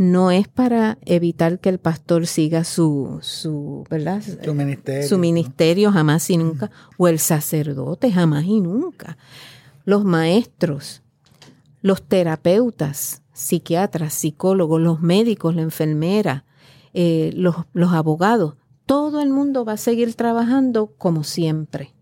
[0.00, 4.22] No es para evitar que el pastor siga su, su, ¿verdad?
[4.22, 9.18] su ministerio, su ministerio jamás y nunca, o el sacerdote jamás y nunca.
[9.84, 11.02] Los maestros,
[11.82, 16.46] los terapeutas, psiquiatras, psicólogos, los médicos, la enfermera,
[16.94, 18.54] eh, los, los abogados,
[18.86, 21.92] todo el mundo va a seguir trabajando como siempre.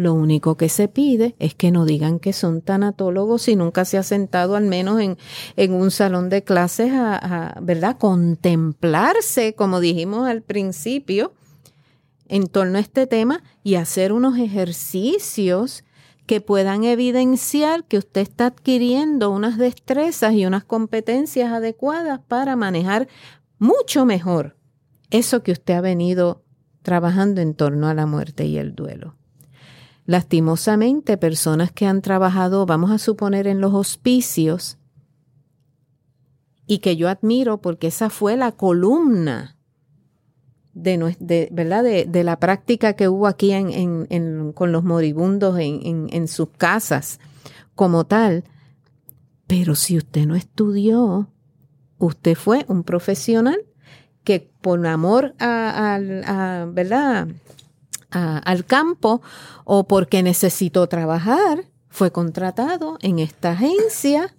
[0.00, 3.98] Lo único que se pide es que no digan que son tanatólogos si nunca se
[3.98, 7.98] ha sentado al menos en, un salón de clases a, ¿verdad?
[7.98, 11.34] Contemplarse, como dijimos al principio,
[12.28, 15.84] en torno a este tema y hacer unos ejercicios
[16.24, 23.06] que puedan evidenciar que usted está adquiriendo unas destrezas y unas competencias adecuadas para manejar
[23.58, 24.56] mucho mejor
[25.10, 26.42] eso que usted ha venido
[26.80, 29.19] trabajando en torno a la muerte y el duelo.
[30.10, 34.76] Lastimosamente, personas que han trabajado, vamos a suponer, en los hospicios,
[36.66, 39.56] y que yo admiro porque esa fue la columna
[40.72, 41.84] de, ¿verdad?
[41.84, 47.20] De, la práctica que hubo aquí en, con los moribundos en, sus casas
[47.76, 48.42] como tal.
[49.46, 51.28] Pero si usted no estudió,
[51.98, 53.60] usted fue un profesional
[54.24, 57.28] que por amor a, a ¿verdad?
[58.10, 59.22] Al campo
[59.64, 64.34] o porque necesitó trabajar, fue contratado en esta agencia,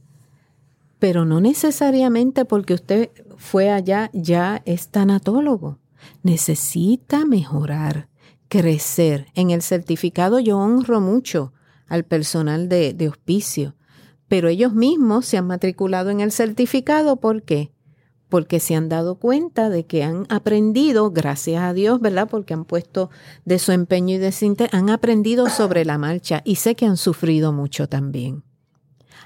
[1.00, 5.80] pero no necesariamente porque usted fue allá ya es tanatólogo.
[6.24, 8.08] Necesita mejorar,
[8.48, 9.28] crecer.
[9.34, 11.54] En el certificado yo honro mucho
[11.88, 13.76] al personal de, de hospicio,
[14.28, 17.18] pero ellos mismos se han matriculado en el certificado.
[17.18, 17.72] ¿Por qué?
[18.32, 22.30] Porque se han dado cuenta de que han aprendido, gracias a Dios, ¿verdad?
[22.32, 23.10] Porque han puesto
[23.44, 26.86] de su empeño y de su interés, han aprendido sobre la marcha y sé que
[26.86, 28.44] han sufrido mucho también.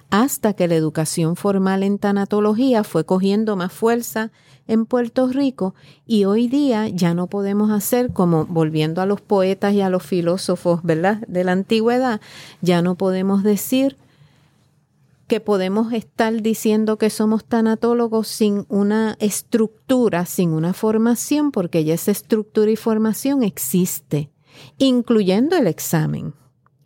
[0.10, 4.32] Hasta que la educación formal en tanatología fue cogiendo más fuerza
[4.68, 5.76] en Puerto Rico
[6.08, 10.01] y hoy día ya no podemos hacer como volviendo a los poetas y a los
[10.01, 11.20] filósofos, ¿verdad?
[11.28, 12.22] De la antigüedad,
[12.62, 13.97] ya no podemos decir
[15.28, 21.95] que podemos estar diciendo que somos tanatólogos sin una estructura, sin una formación, porque ya
[21.95, 24.32] esa estructura y formación existe,
[24.78, 26.34] incluyendo el examen.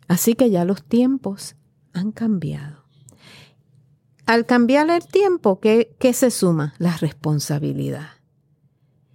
[0.08, 1.56] Así que ya los tiempos
[1.92, 2.84] han cambiado.
[4.26, 6.74] Al cambiar el tiempo, ¿qué, qué se suma?
[6.78, 8.08] La responsabilidad.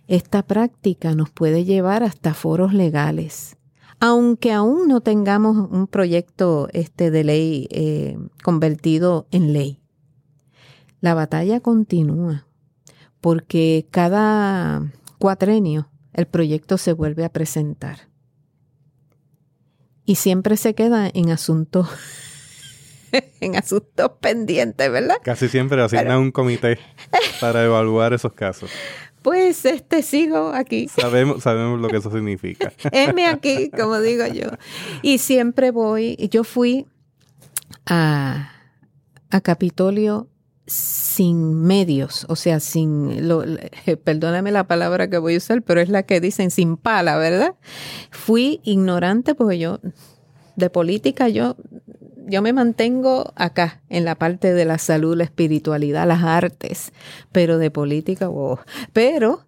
[0.07, 3.57] Esta práctica nos puede llevar hasta foros legales
[3.99, 9.81] aunque aún no tengamos un proyecto este de ley eh, convertido en ley.
[11.01, 12.47] La batalla continúa
[13.21, 18.09] porque cada cuatrenio el proyecto se vuelve a presentar.
[20.05, 21.89] Y siempre se queda en asuntos
[23.41, 25.17] en asuntos pendientes, ¿verdad?
[25.23, 26.77] Casi siempre asigna un comité
[27.41, 28.69] para evaluar esos casos
[29.25, 30.87] pues este sigo aquí.
[30.87, 32.71] Sabemos, sabemos lo que eso significa.
[32.91, 34.49] Heme aquí, como digo yo.
[35.01, 36.85] Y siempre voy, yo fui
[37.87, 38.51] a,
[39.31, 40.27] a Capitolio
[40.67, 43.43] sin medios, o sea, sin, lo,
[44.03, 47.55] perdóname la palabra que voy a usar, pero es la que dicen sin pala, ¿verdad?
[48.11, 49.79] Fui ignorante porque yo,
[50.55, 51.55] de política, yo,
[52.27, 56.91] yo me mantengo acá, en la parte de la salud, la espiritualidad, las artes,
[57.31, 58.59] pero de política, wow.
[58.93, 59.45] Pero,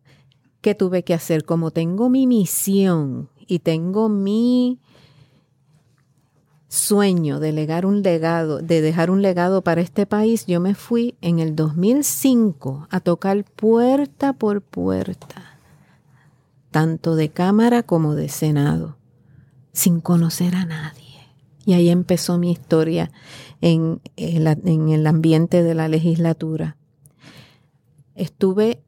[0.62, 1.44] ¿qué tuve que hacer?
[1.44, 4.80] Como tengo mi misión y tengo mi
[6.68, 11.16] sueño de legar un legado, de dejar un legado para este país, yo me fui
[11.22, 15.60] en el 2005 a tocar puerta por puerta,
[16.72, 18.98] tanto de Cámara como de Senado,
[19.72, 21.07] sin conocer a nadie.
[21.68, 23.12] Y ahí empezó mi historia
[23.60, 26.78] en, el ambiente de la legislatura.
[28.16, 28.86] Estuve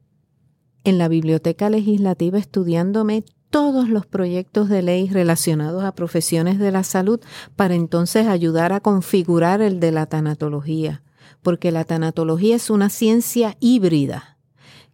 [0.86, 6.86] en la biblioteca legislativa estudiándome todos los proyectos de ley relacionados a profesiones de la
[6.86, 7.20] salud
[7.58, 11.04] para entonces ayudar a configurar el de la tanatología,
[11.42, 14.38] porque la tanatología es una ciencia híbrida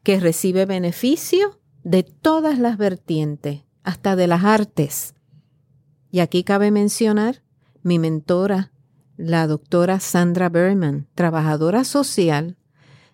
[0.02, 5.14] que recibe beneficio de todas las vertientes, hasta de las artes.
[6.10, 7.45] Y aquí cabe mencionar
[7.86, 8.72] mi mentora,
[9.16, 12.58] la doctora Sandra Berman, trabajadora social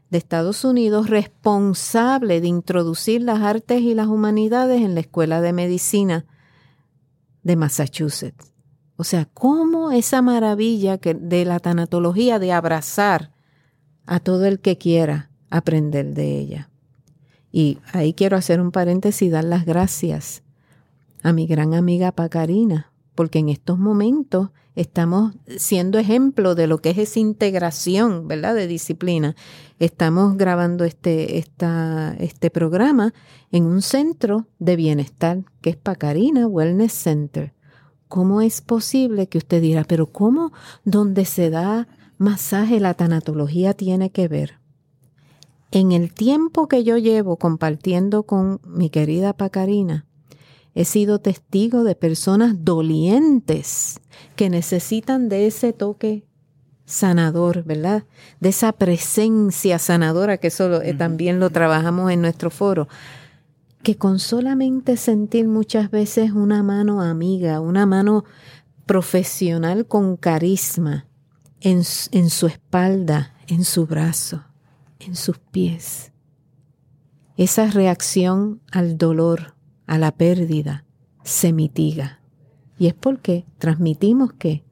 [0.10, 5.52] de Estados Unidos responsable de introducir las artes y las humanidades en la Escuela de
[5.52, 6.26] Medicina
[7.44, 8.54] de Massachusetts.
[8.96, 13.34] O sea, cómo esa maravilla que de la tanatología de abrazar
[14.06, 16.70] a todo el que quiera aprender de ella.
[17.52, 20.44] Y ahí quiero hacer un paréntesis y dar las gracias
[21.24, 26.92] a mi gran amiga Pacarina, porque en estos momentos estamos siendo ejemplo de lo que
[26.92, 29.36] es esa integración, ¿verdad?, de disciplina.
[29.80, 33.14] Estamos grabando este, esta, este programa
[33.52, 37.54] en un centro de bienestar que es Pacarina Wellness Center.
[38.08, 40.52] ¿Cómo es posible que usted dirá, pero cómo
[40.84, 41.88] donde se da
[42.18, 44.60] masaje la tanatología tiene que ver?
[45.72, 50.06] En el tiempo que yo llevo compartiendo con mi querida Pacarina,
[50.74, 54.00] He sido testigo de personas dolientes
[54.36, 56.26] que necesitan de ese toque
[56.86, 58.04] sanador, ¿verdad?
[58.40, 62.88] De esa presencia sanadora que eso eh, también lo trabajamos en nuestro foro.
[63.84, 68.24] Que con solamente sentir muchas veces una mano amiga, una mano
[68.86, 71.08] profesional con carisma
[71.62, 71.82] en,
[72.12, 74.44] en su espalda, en su brazo,
[75.00, 76.12] en sus pies.
[77.38, 79.56] Esa reacción al dolor,
[79.92, 80.86] a la pérdida
[81.22, 82.22] se mitiga.
[82.80, 84.64] Y es porque transmitimos que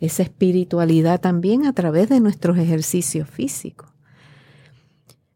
[0.00, 3.88] esa espiritualidad también a través de nuestros ejercicios físicos.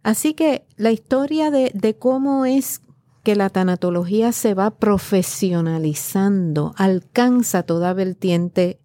[0.02, 2.80] Así que la historia de, de cómo es
[3.22, 8.80] que la tanatología se va profesionalizando, alcanza toda vertiente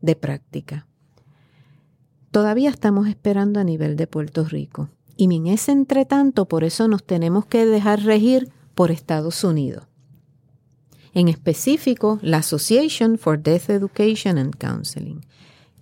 [0.00, 0.88] de práctica.
[2.32, 4.88] Todavía estamos esperando a nivel de Puerto Rico.
[5.16, 9.88] Y en ese entretanto, por eso nos tenemos que dejar regir por Estados Unidos.
[11.12, 15.26] En específico, la Association for Death Education and Counseling.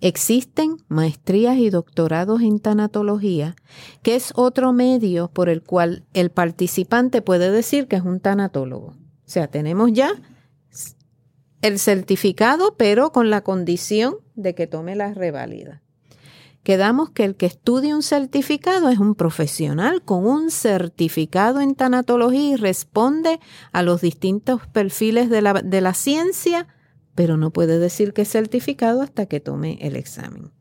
[0.01, 3.55] Existen maestrías y doctorados en tanatología,
[4.01, 8.87] que es otro medio por el cual el participante puede decir que es un tanatólogo.
[8.87, 8.95] O
[9.25, 10.09] sea, tenemos ya
[11.61, 15.83] el certificado, pero con la condición de que tome la reválida
[16.67, 22.49] quedamos que el que estudie un certificado es un profesional con un certificado en tanatología
[22.49, 23.39] y responde
[23.71, 26.67] a los distintos perfiles de la, de la ciencia,
[27.15, 30.51] pero no puede decir que es certificado hasta que tome el examen.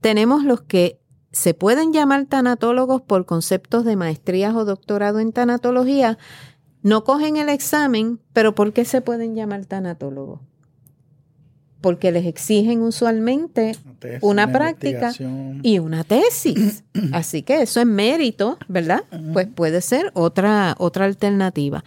[0.00, 1.00] Tenemos los que
[1.32, 6.18] se pueden llamar tanatólogos por conceptos de maestrías o doctorado en tanatología,
[6.84, 10.38] no cogen el examen, pero ¿por qué se pueden llamar tanatólogos?
[11.80, 13.76] Porque les exigen usualmente
[14.20, 15.12] una, práctica
[15.62, 16.84] y una tesis.
[17.12, 19.04] Así que eso es mérito, ¿verdad?
[19.32, 21.84] Pues puede ser otra, otra alternativa.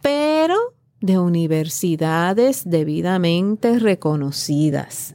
[0.00, 0.56] Pero
[1.00, 5.14] de universidades debidamente reconocidas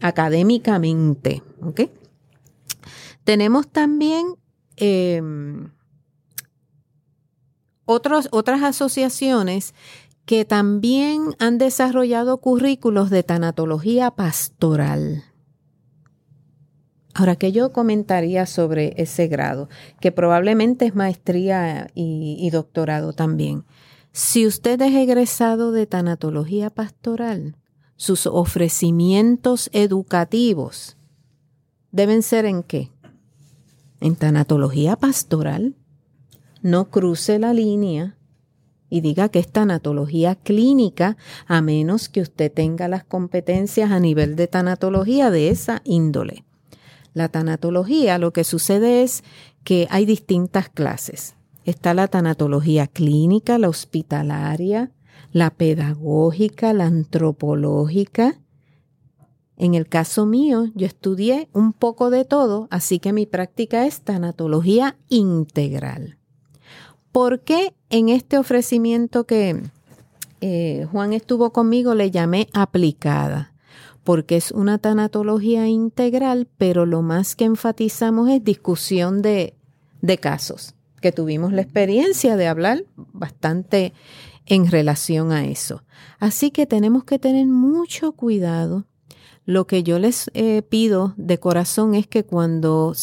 [0.00, 1.42] académicamente.
[1.62, 1.82] ¿ok?
[3.24, 4.36] Tenemos también
[4.76, 5.70] em,
[7.84, 9.74] otras asociaciones
[10.28, 15.24] que también han desarrollado currículos de tanatología pastoral.
[17.14, 19.70] Ahora, ¿qué yo comentaría sobre ese grado?
[20.02, 23.64] Que probablemente es maestría y, y doctorado también.
[24.12, 27.56] Si usted es egresado de tanatología pastoral,
[27.96, 30.98] sus ofrecimientos educativos
[31.90, 32.90] deben ser en qué?
[34.02, 35.74] En tanatología pastoral.
[36.60, 38.17] No cruce la línea
[38.90, 41.16] y diga que es tanatología clínica,
[41.46, 46.44] a menos que usted tenga las competencias a nivel de tanatología de esa índole.
[47.14, 49.24] La tanatología, lo que sucede es
[49.64, 51.34] que hay distintas clases.
[51.64, 54.92] Está la tanatología clínica, la hospitalaria,
[55.32, 58.40] la pedagógica, la antropológica.
[59.56, 64.00] En el caso mío, yo estudié un poco de todo, así que mi práctica es
[64.02, 66.18] tanatología integral.
[67.12, 69.62] ¿Por qué en este ofrecimiento que
[70.40, 73.52] eh, Juan estuvo conmigo le llamé aplicada?
[74.04, 79.54] Porque es una tanatología integral, pero lo más que enfatizamos es discusión de,
[80.00, 83.92] de casos, que tuvimos la experiencia de hablar bastante
[84.46, 85.82] en relación a eso.
[86.18, 88.86] Así que tenemos que tener mucho cuidado.
[89.44, 92.94] Lo que yo les eh, pido de corazón es que cuando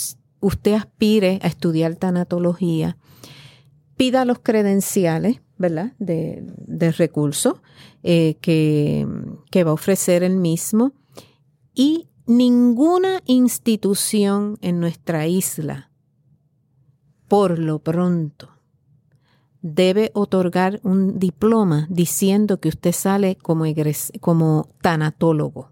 [0.41, 2.97] usted aspire a estudiar tanatología,
[3.97, 5.93] pida los credenciales, ¿verdad?
[5.99, 7.61] De, de recurso
[8.03, 9.07] eh, que,
[9.51, 10.93] que va a ofrecer el mismo.
[11.73, 15.91] Y ninguna institución en nuestra isla,
[17.27, 18.49] por lo pronto,
[19.61, 23.65] debe otorgar un diploma diciendo que usted sale como,
[24.21, 25.71] como tanatólogo.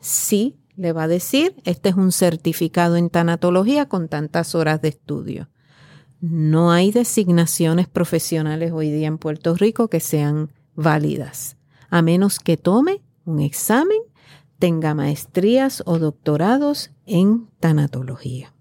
[0.00, 4.88] Sí, le va a decir, este es un certificado en tanatología con tantas horas de
[4.90, 5.48] estudio.
[6.22, 11.56] No hay designaciones profesionales hoy día en Puerto Rico que sean válidas,
[11.90, 13.98] a menos que tome un examen,
[14.60, 18.54] tenga maestrías o doctorados en tanatología.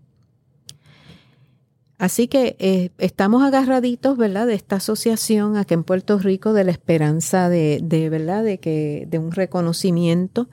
[2.00, 4.48] Así que eh, estamos agarraditos, ¿verdad?
[4.48, 8.44] De esta asociación aquí en Puerto Rico de la esperanza de, de, ¿verdad?
[8.44, 10.50] De que de un reconocimiento.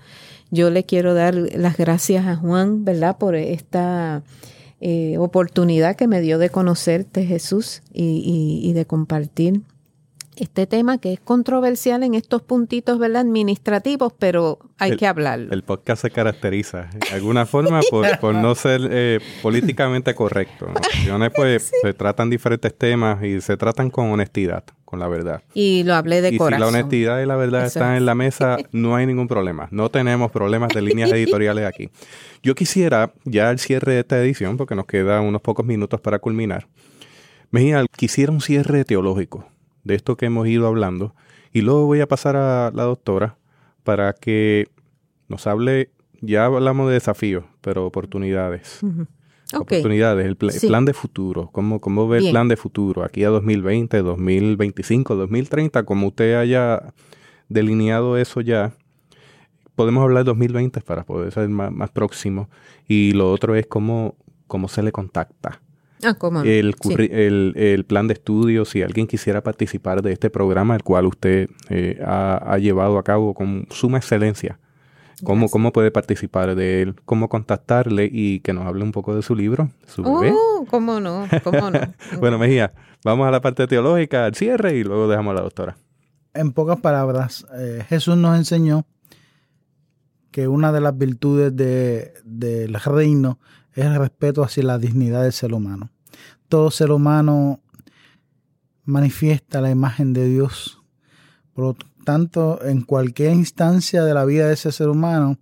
[0.50, 3.16] Yo le quiero dar las gracias a Juan, ¿verdad?
[3.16, 4.22] Por esta
[4.80, 9.62] eh, oportunidad que me dio de conocerte, Jesús, y, y de compartir
[10.40, 13.22] este tema que es controversial en estos puntitos ¿verdad?
[13.22, 15.52] administrativos, pero hay que hablarlo.
[15.52, 17.80] El podcast se caracteriza de alguna forma
[18.20, 20.66] por, no ser eh, políticamente correcto.
[21.06, 25.42] En pues se tratan diferentes temas y se tratan con honestidad, con la verdad.
[25.54, 26.68] Y lo hablé de y corazón.
[26.68, 29.68] Si la honestidad y la verdad están en la mesa, no hay ningún problema.
[29.70, 31.90] No tenemos problemas de líneas editoriales aquí.
[32.42, 36.18] Yo quisiera, ya al cierre de esta edición, porque nos quedan unos pocos minutos para
[36.18, 36.66] culminar,
[37.50, 39.46] Mejía, quisiera un cierre teológico
[39.88, 41.14] de esto que hemos ido hablando.
[41.52, 43.38] Y luego voy a pasar a la doctora
[43.82, 44.68] para que
[45.28, 45.90] nos hable,
[46.20, 48.80] ya hablamos de desafíos, pero oportunidades.
[49.54, 54.02] Oportunidades, el, plan de futuro, cómo, cómo ve el plan de futuro aquí a 2020,
[54.02, 56.92] 2025, 2030, como usted haya
[57.48, 58.74] delineado eso ya.
[59.74, 62.50] Podemos hablar de 2020 para poder ser más, más próximo.
[62.86, 64.16] Y lo otro es cómo,
[64.48, 65.62] cómo se le contacta
[66.04, 66.74] Ah, el,
[67.56, 72.00] el, plan de estudio, si alguien quisiera participar de este programa, el cual usted eh,
[72.04, 74.60] ha, llevado a cabo con suma excelencia.
[75.24, 76.94] ¿Cómo, ¿Cómo puede participar de él?
[77.04, 79.70] ¿Cómo contactarle y que nos hable un poco de su libro?
[79.86, 81.26] Su oh, ¿Cómo no?
[81.42, 81.80] ¿Cómo no?
[82.20, 82.72] bueno, Mejía,
[83.04, 85.76] vamos a la parte teológica, al cierre y luego dejamos a la doctora.
[86.34, 88.86] En pocas palabras, eh, Jesús nos enseñó
[90.30, 93.40] que una de las virtudes de, del reino
[93.78, 95.90] es el respeto hacia la dignidad del ser humano.
[96.48, 97.60] Todo ser humano
[98.84, 100.82] manifiesta la imagen de Dios.
[101.52, 105.38] Por lo tanto, en cualquier instancia de la vida de ese ser humano,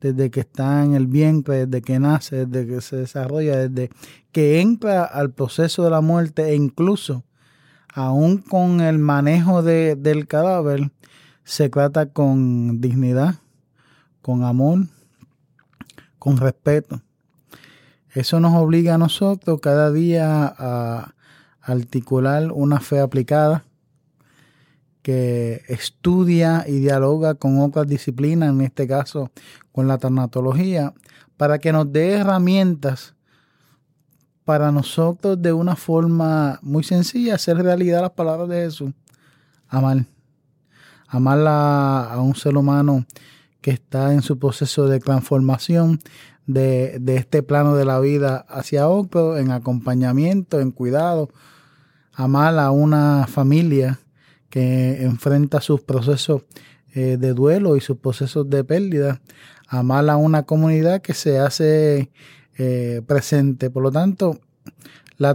[0.00, 3.90] desde que está en el vientre, desde que nace, desde que se desarrolla, desde
[4.32, 7.24] que entra al proceso de la muerte e incluso
[7.92, 10.90] aún con el manejo de, del cadáver,
[11.44, 13.36] se trata con dignidad,
[14.22, 14.86] con amor,
[16.18, 17.03] con respeto.
[18.14, 21.14] Eso nos obliga a nosotros cada día a
[21.60, 23.64] articular una fe aplicada
[25.02, 29.30] que estudia y dialoga con otras disciplinas, en este caso
[29.70, 30.94] con la tanatología,
[31.36, 33.14] para que nos dé herramientas
[34.44, 38.92] para nosotros de una forma muy sencilla hacer realidad las palabras de Jesús.
[39.68, 40.06] Amar.
[41.08, 43.04] Amar a, a un ser humano
[43.60, 45.98] que está en su proceso de transformación,
[46.46, 51.30] de, este plano de la vida hacia otro, en acompañamiento, en cuidado,
[52.12, 54.00] amar a una familia
[54.50, 56.42] que enfrenta sus procesos
[56.94, 59.20] eh, de duelo y sus procesos de pérdida,
[59.68, 62.10] amar a una comunidad que se hace
[62.56, 63.70] eh, presente.
[63.70, 64.38] Por lo tanto,
[65.16, 65.34] la,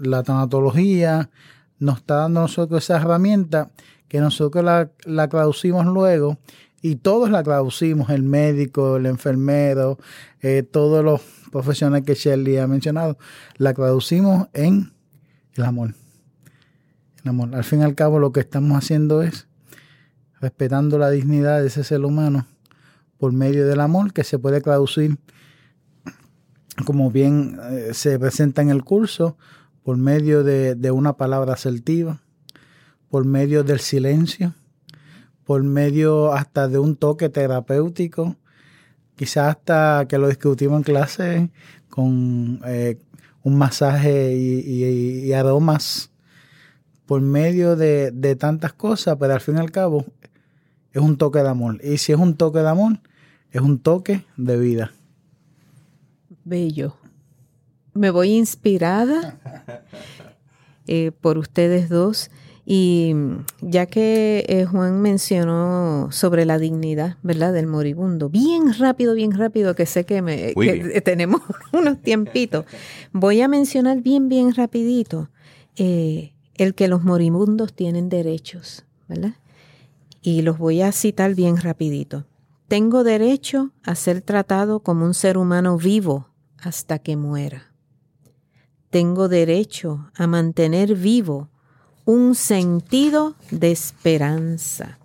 [0.00, 1.30] la tanatología
[1.78, 3.70] nos está dando a nosotros esa herramienta
[4.08, 6.38] que nosotros la, la traducimos luego
[6.82, 9.98] y todos la traducimos, el médico, el enfermero,
[10.40, 11.22] eh, todos los
[11.52, 13.16] profesionales que Shirley ha mencionado,
[13.56, 14.92] la traducimos en
[15.54, 15.94] el amor.
[17.22, 17.54] El amor.
[17.54, 19.46] Al fin y al cabo lo que estamos haciendo es
[20.40, 22.46] respetando la dignidad de ese ser humano
[23.16, 25.16] por medio del amor que se puede traducir
[26.84, 29.36] como bien eh, se presenta en el curso,
[29.82, 32.20] por medio de, de una palabra asertiva,
[33.08, 34.54] por medio del silencio,
[35.44, 38.36] por medio hasta de un toque terapéutico,
[39.16, 41.50] quizás hasta que lo discutimos en clase
[41.88, 42.98] con eh,
[43.42, 46.10] un masaje y, aromas,
[47.06, 50.06] por medio de, de, tantas cosas, pero al fin y al cabo
[50.92, 51.80] es un toque de amor.
[51.82, 53.00] Y si es un toque de amor,
[53.50, 54.92] es un toque de vida.
[56.44, 56.96] Bello.
[57.94, 59.38] Me voy inspirada
[60.86, 62.30] eh, por ustedes dos.
[62.64, 63.12] Y
[63.60, 69.74] ya que eh, Juan mencionó sobre la dignidad, ¿verdad?, del moribundo, bien rápido, bien rápido,
[69.74, 70.54] que sé que, me,
[71.04, 71.40] tenemos
[71.72, 72.64] unos tiempitos,
[73.12, 75.28] voy a mencionar bien, bien rapidito
[75.76, 79.34] eh, el que los moribundos tienen derechos, ¿verdad?
[80.20, 82.26] Y los voy a citar bien rapidito.
[82.68, 86.28] Tengo derecho a ser tratado como un ser humano vivo
[86.58, 87.72] hasta que muera.
[88.90, 91.48] Tengo derecho a mantener vivo
[92.04, 94.98] un sentido de esperanza.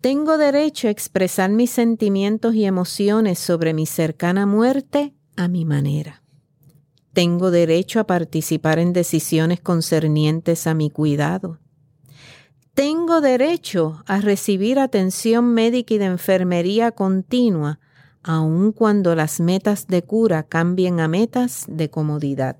[0.00, 6.22] Tengo derecho a expresar mis sentimientos y emociones sobre mi cercana muerte a mi manera.
[7.12, 11.58] Tengo derecho a participar en decisiones concernientes a mi cuidado.
[12.74, 17.80] Tengo derecho a recibir atención médica y de enfermería continua,
[18.22, 22.58] aun cuando las metas de cura cambien a metas de comodidad.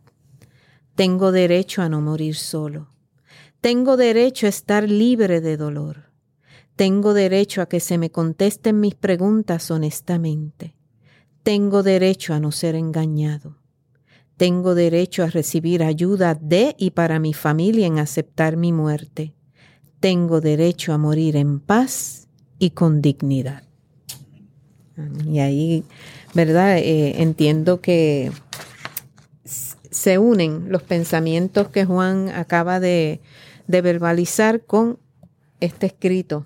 [0.97, 2.89] Tengo derecho a no morir solo.
[3.61, 6.11] Tengo derecho a estar libre de dolor.
[6.75, 10.75] Tengo derecho a que se me contesten mis preguntas honestamente.
[11.43, 13.59] Tengo derecho a no ser engañado.
[14.39, 19.35] Tengo derecho a recibir ayuda de y para mi familia en aceptar mi muerte.
[20.01, 22.27] Tengo derecho a morir en paz
[22.59, 23.65] y con dignidad.
[25.27, 25.85] Y ahí,
[26.33, 26.79] ¿verdad?
[26.79, 28.33] Eh, entiendo que
[29.97, 33.21] se unen los pensamientos que Juan acaba de,
[33.67, 34.99] verbalizar con
[35.61, 36.45] este escrito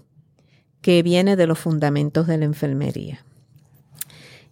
[0.81, 3.25] que viene de los fundamentos de la enfermería.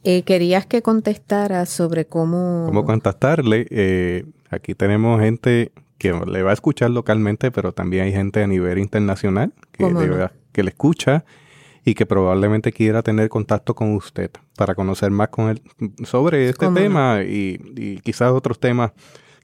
[0.02, 2.64] Eh, querías que contestara sobre cómo...
[2.66, 3.68] Cómo contestarle.
[3.70, 8.48] Eh, aquí tenemos gente que le va a escuchar localmente, pero también hay gente a
[8.48, 11.24] nivel internacional que, que le escucha
[11.88, 15.62] y que probablemente quiera tener contacto con usted para conocer más con él
[16.04, 18.92] sobre este tema y, quizás otros temas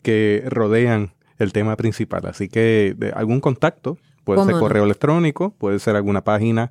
[0.03, 2.27] que rodean el tema principal.
[2.27, 6.71] Así que algún contacto, puede ser correo electrónico, puede ser alguna página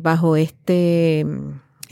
[0.02, 1.24] bajo este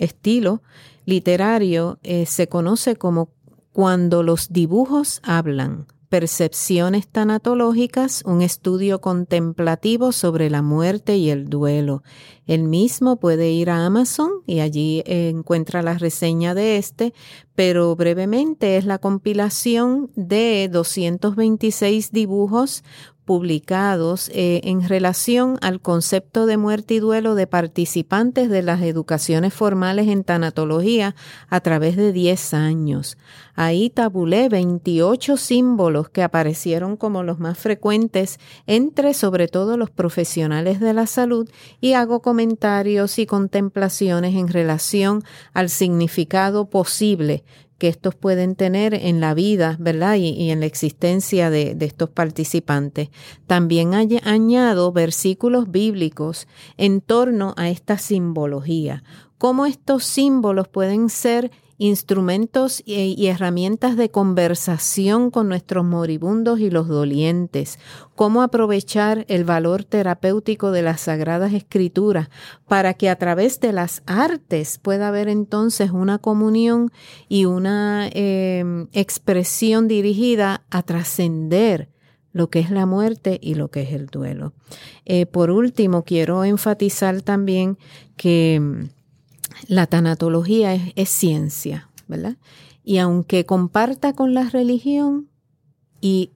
[0.01, 0.63] estilo
[1.07, 3.31] literario, se conoce como
[3.73, 12.03] Cuando los dibujos hablan, Percepciones tanatológicas, un estudio contemplativo sobre la muerte y el duelo.
[12.49, 17.15] El mismo puede ir a Amazon y allí encuentra la reseña de este,
[17.55, 22.83] pero brevemente es la compilación de 226 dibujos
[23.31, 29.55] publicados eh, en relación al concepto de muerte y duelo de participantes de las educaciones
[29.55, 31.15] formales en tanatología
[31.49, 33.19] a través de 10 años.
[33.55, 40.81] Ahí tabulé 28 símbolos que aparecieron como los más frecuentes entre sobre todo los profesionales
[40.81, 41.49] de la salud
[41.81, 45.23] y hago comentarios y contemplaciones en relación
[45.55, 47.45] al significado posible
[47.81, 50.17] que estos pueden tener en la vida, ¿verdad?
[50.17, 53.09] Y, en la existencia de, estos participantes.
[53.47, 56.47] También añado versículos bíblicos
[56.77, 59.03] en torno a esta simbología.
[59.39, 61.51] Cómo estos símbolos pueden ser
[61.81, 67.79] instrumentos y, herramientas de conversación con nuestros moribundos y los dolientes,
[68.15, 72.29] cómo aprovechar el valor terapéutico de las sagradas escrituras
[72.69, 76.93] para que a través de las artes pueda haber entonces una comunión
[77.31, 81.89] y una em, expresión dirigida a trascender
[82.35, 84.53] lo que es la muerte y lo que es el duelo.
[85.07, 87.79] Eh, por último, quiero enfatizar también
[88.19, 88.91] que
[89.67, 92.37] la tanatología es, ciencia, ¿verdad?
[92.85, 95.29] y aunque comparta con la religión
[96.01, 96.33] y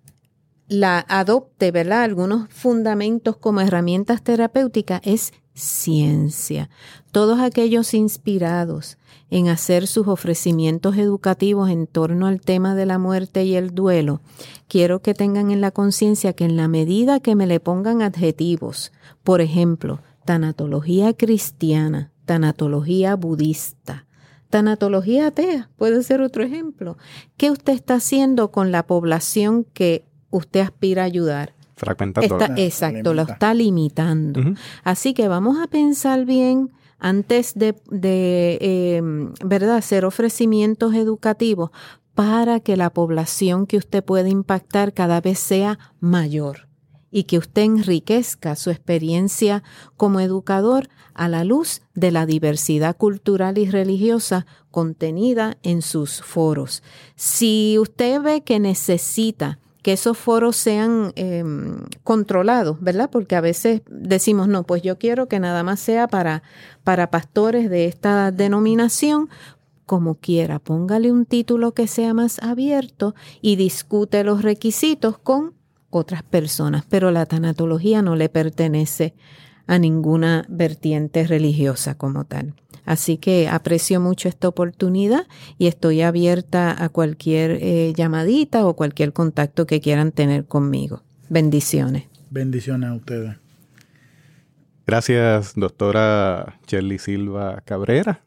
[0.69, 2.03] la adopte, ¿verdad?
[2.03, 6.71] Algunos fundamentos como herramientas terapéuticas, es ciencia.
[7.13, 8.99] Todos aquellos inspirados
[9.31, 14.21] en hacer sus ofrecimientos educativos en torno al tema de la muerte y el duelo,
[14.69, 18.93] quiero que tengan en la conciencia que en la medida que me le pongan adjetivos,
[19.23, 24.07] por ejemplo, tanatología cristiana, tanatología budista,
[24.51, 26.97] tanatología atea, puede ser otro ejemplo,
[27.37, 31.55] ¿qué usted está haciendo con la población que usted aspira a ayudar?
[31.77, 32.39] Fragmentando.
[32.39, 34.41] Está, exacto, lo está limitando.
[34.85, 41.71] Así que vamos a pensar bien antes de, de ¿verdad?, hacer ofrecimientos educativos
[42.15, 46.69] para que la población que usted puede impactar cada vez sea mayor
[47.15, 49.63] y que usted enriquezca su experiencia
[49.97, 56.83] como educador a la luz de la diversidad cultural y religiosa contenida en sus foros.
[57.15, 63.11] Si usted ve que necesita que esos foros sean em, controlados, ¿verdad?
[63.13, 66.43] Porque a veces decimos, no, pues yo quiero que nada más sea para,
[66.83, 69.29] para pastores de esta denominación,
[69.87, 75.55] como quiera, póngale un título que sea más abierto y discute los requisitos con
[75.99, 79.15] otras personas, pero la tanatología no le pertenece
[79.67, 82.55] a ninguna vertiente religiosa como tal.
[82.85, 85.27] Así que aprecio mucho esta oportunidad
[85.57, 91.03] y estoy abierta a cualquier eh, llamadita o cualquier contacto que quieran tener conmigo.
[91.31, 92.05] Bendiciones.
[92.31, 93.37] Bendiciones a ustedes.
[94.87, 98.21] Gracias, doctora Shirley Silva Cabrera.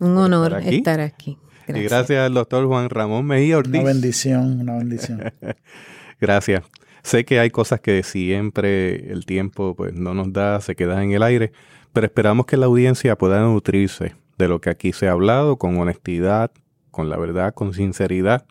[0.00, 1.38] Un honor estar aquí.
[1.68, 3.74] Y gracias al doctor Juan Ramón Mejía Ortiz.
[3.74, 5.32] Una bendición, una bendición.
[6.20, 6.64] gracias.
[7.02, 11.12] Sé que hay cosas que siempre el tiempo pues no nos da, se quedan en
[11.12, 11.52] el aire,
[11.92, 15.78] pero esperamos que la audiencia pueda nutrirse de lo que aquí se ha hablado con
[15.78, 16.50] honestidad,
[16.90, 18.46] con la verdad, con sinceridad